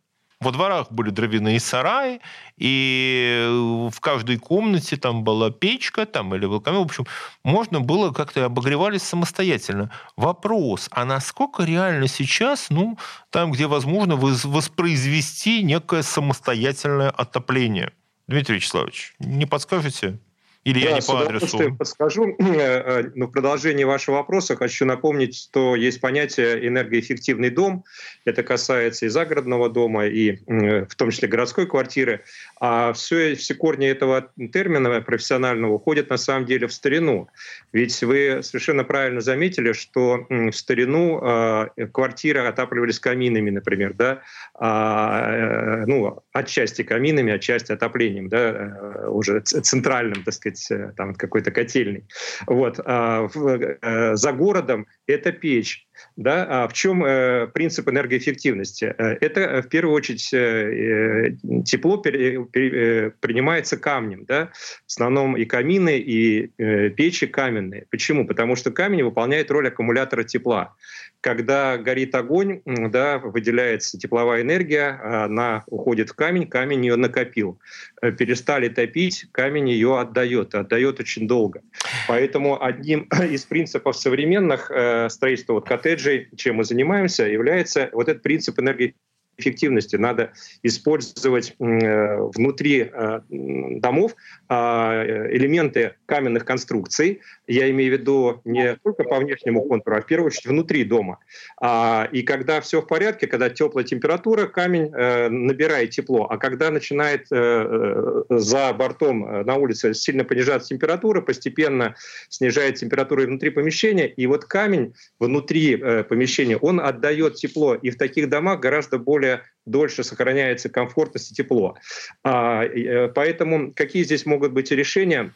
[0.43, 2.20] Во дворах были дровяные сараи,
[2.57, 6.78] и в каждой комнате там была печка там, или волками.
[6.78, 7.07] В общем,
[7.45, 9.93] можно было как-то обогревались самостоятельно.
[10.16, 12.99] Вопрос, а насколько реально сейчас, ну,
[13.30, 17.93] там, где возможно воспроизвести некое самостоятельное отопление?
[18.26, 20.18] Дмитрий Вячеславович, не подскажете?
[20.65, 21.77] Или да, я не по адресу?
[21.77, 22.37] подскажу.
[22.39, 27.85] Э, э, но в продолжении вашего вопроса хочу напомнить, что есть понятие энергоэффективный дом.
[28.25, 32.23] Это касается и загородного дома, и в том числе городской квартиры.
[32.61, 37.29] А все, все корни этого термина профессионального уходят на самом деле в старину.
[37.73, 44.23] Ведь вы совершенно правильно заметили, что в старину э, квартиры отапливались каминами, например, да,
[44.55, 51.51] а, ну, отчасти каминами, отчасти отоплением, да, уже центральным, так сказать, сказать, э, там какой-то
[51.51, 52.07] котельный.
[52.47, 52.81] Вот.
[52.85, 55.87] А э, за городом это печь.
[56.17, 56.47] Да?
[56.49, 58.95] А в чем э, принцип энергоэффективности?
[58.97, 64.25] Э, это в первую очередь э, тепло пере, пере, принимается камнем.
[64.27, 64.51] Да?
[64.87, 67.87] В основном и камины, и э, печи каменные.
[67.91, 68.27] Почему?
[68.27, 70.75] Потому что камень выполняет роль аккумулятора тепла.
[71.21, 77.61] Когда горит огонь, да, выделяется тепловая энергия, она уходит в камень, камень ее накопил.
[78.03, 81.63] Э, перестали топить, камень ее отдает, отдает очень долго.
[82.09, 88.23] Поэтому одним из принципов современных э, строительства вот, коттеджей, чем мы занимаемся, является вот этот
[88.23, 88.95] принцип энергии
[89.39, 89.97] эффективности.
[89.97, 90.33] Надо
[90.63, 94.15] использовать э, внутри э, домов
[94.49, 97.21] а, элементы каменных конструкций.
[97.53, 101.19] Я имею в виду не только по внешнему контуру, а в первую очередь внутри дома.
[101.61, 106.27] А, и когда все в порядке, когда теплая температура, камень э, набирает тепло.
[106.31, 111.95] А когда начинает за бортом на улице сильно понижаться температура, постепенно
[112.29, 117.75] снижает температуру внутри помещения, и вот камень внутри помещения, он отдает тепло.
[117.75, 121.77] И в таких домах гораздо более дольше сохраняется комфортность и тепло.
[122.25, 125.33] А, э, поэтому какие здесь могут быть решения?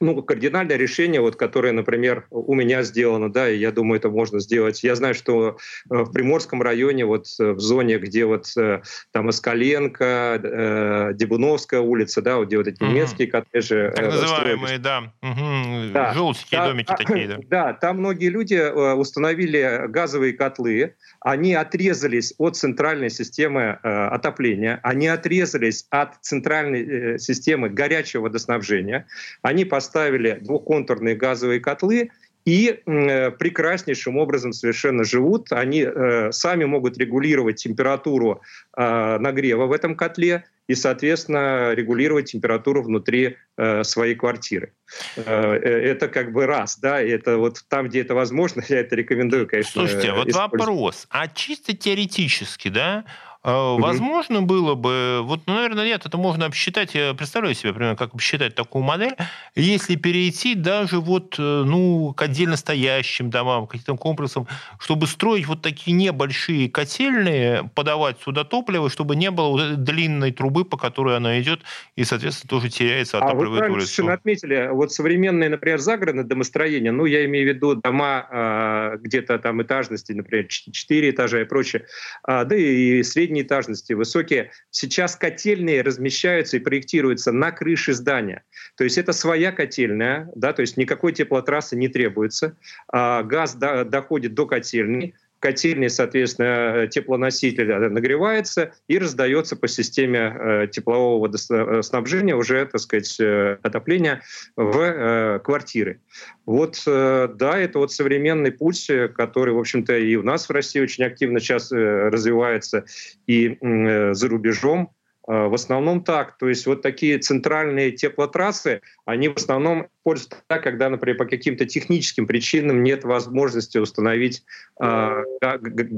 [0.00, 4.40] Ну, кардинальное решение, вот, которое, например, у меня сделано, да, и я думаю, это можно
[4.40, 4.82] сделать.
[4.82, 5.58] Я знаю, что
[5.90, 8.80] э, в Приморском районе, вот э, в зоне, где вот э,
[9.12, 12.90] там Искаленко, Дебуновская улица, да, вот где вот эти угу.
[12.90, 13.92] немецкие коттеджи.
[13.94, 15.92] Так называемые, да, угу.
[15.92, 16.14] да.
[16.14, 17.38] желтенькие да, домики такие, да.
[17.50, 25.84] Да, там многие люди установили газовые котлы, они отрезались от центральной системы отопления, они отрезались
[25.90, 29.06] от центральной системы горячего водоснабжения,
[29.42, 32.10] они поставили поставили двухконтурные газовые котлы
[32.46, 35.52] и э, прекраснейшим образом совершенно живут.
[35.52, 38.40] Они э, сами могут регулировать температуру
[38.76, 44.72] э, нагрева в этом котле и, соответственно, регулировать температуру внутри э, своей квартиры.
[45.16, 48.94] Э, э это как бы раз, да, это вот там, где это возможно, я это
[48.96, 49.72] рекомендую, конечно.
[49.72, 53.04] Слушайте, вот вопрос, а чисто теоретически, да,
[53.42, 53.78] Угу.
[53.78, 58.12] Возможно было бы, вот, ну, наверное, нет, это можно обсчитать, я представляю себе, примерно, как
[58.12, 59.16] обсчитать такую модель,
[59.54, 64.46] если перейти даже вот, э, ну, к отдельно стоящим домам, к каким-то комплексам,
[64.78, 70.32] чтобы строить вот такие небольшие котельные, подавать сюда топливо, чтобы не было вот этой длинной
[70.32, 71.62] трубы, по которой она идет,
[71.96, 74.06] и, соответственно, тоже теряется, отапливает а вы улицу.
[74.10, 79.62] отметили, вот современные, например, загородные домостроения, ну, я имею в виду дома э, где-то там
[79.62, 81.86] этажности, например, 4 этажа и прочее,
[82.28, 84.50] э, да и средние средней этажности, высокие.
[84.70, 88.42] Сейчас котельные размещаются и проектируются на крыше здания.
[88.76, 92.56] То есть это своя котельная, да, то есть никакой теплотрассы не требуется.
[92.92, 100.66] А газ до, доходит до котельной, котельной, соответственно, теплоноситель нагревается и раздается по системе э,
[100.70, 104.22] теплового водоснабжения уже, так сказать, э, отопления
[104.54, 106.00] в э, квартиры.
[106.46, 111.04] Вот, да, это вот современный путь, который, в общем-то, и у нас в России очень
[111.04, 112.84] активно сейчас развивается,
[113.28, 114.90] и за рубежом.
[115.30, 116.36] А, в основном так.
[116.38, 121.66] То есть вот такие центральные теплотрассы, они в основном пользуются так, когда, например, по каким-то
[121.66, 124.42] техническим причинам нет возможности установить
[124.82, 125.22] э,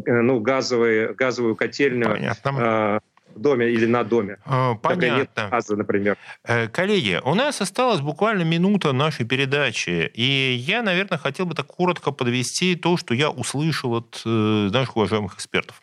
[0.06, 2.10] ну, газовые, газовую котельную.
[2.10, 3.00] Понятно
[3.34, 4.36] в доме или на доме.
[4.82, 5.16] Понятно.
[5.16, 6.18] Нет газа, например.
[6.44, 11.66] Э, коллеги, у нас осталась буквально минута нашей передачи, и я, наверное, хотел бы так
[11.66, 15.80] коротко подвести то, что я услышал от э, наших уважаемых экспертов.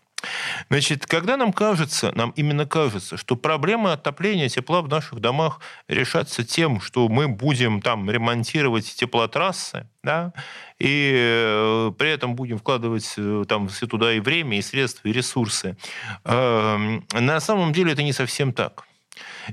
[0.70, 6.44] Значит, когда нам кажется, нам именно кажется, что проблема отопления тепла в наших домах решаться
[6.44, 10.34] тем, что мы будем там ремонтировать теплотрассы, да,
[10.78, 15.14] и э, при этом будем вкладывать э, там все туда и время, и средства, и
[15.14, 15.78] ресурсы,
[16.26, 18.89] э, на самом деле это не совсем так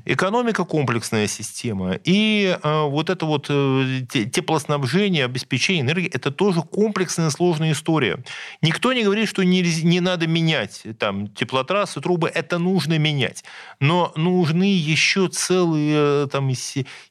[0.04, 7.30] экономика комплексная система, и э, вот это вот э, теплоснабжение, обеспечение энергии, это тоже комплексная
[7.30, 8.22] сложная история.
[8.62, 13.44] Никто не говорит, что не, не надо менять там теплотрассы, трубы, это нужно менять.
[13.80, 16.50] Но нужны еще целые э, там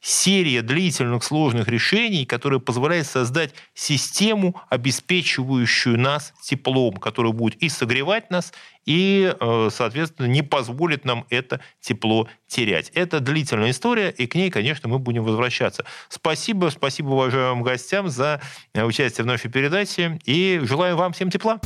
[0.00, 8.30] серия длительных сложных решений, которые позволяют создать систему, обеспечивающую нас теплом, которая будет и согревать
[8.30, 8.52] нас,
[8.86, 12.90] и, э, соответственно, не позволит нам это тепло терять.
[12.94, 15.84] Это длительная история, и к ней, конечно, мы будем возвращаться.
[16.08, 18.40] Спасибо, спасибо уважаемым гостям за
[18.72, 21.60] э, участие в нашей передаче, и желаю вам всем тепла.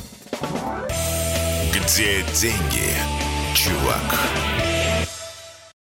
[1.73, 2.91] Где деньги,
[3.55, 4.50] чувак?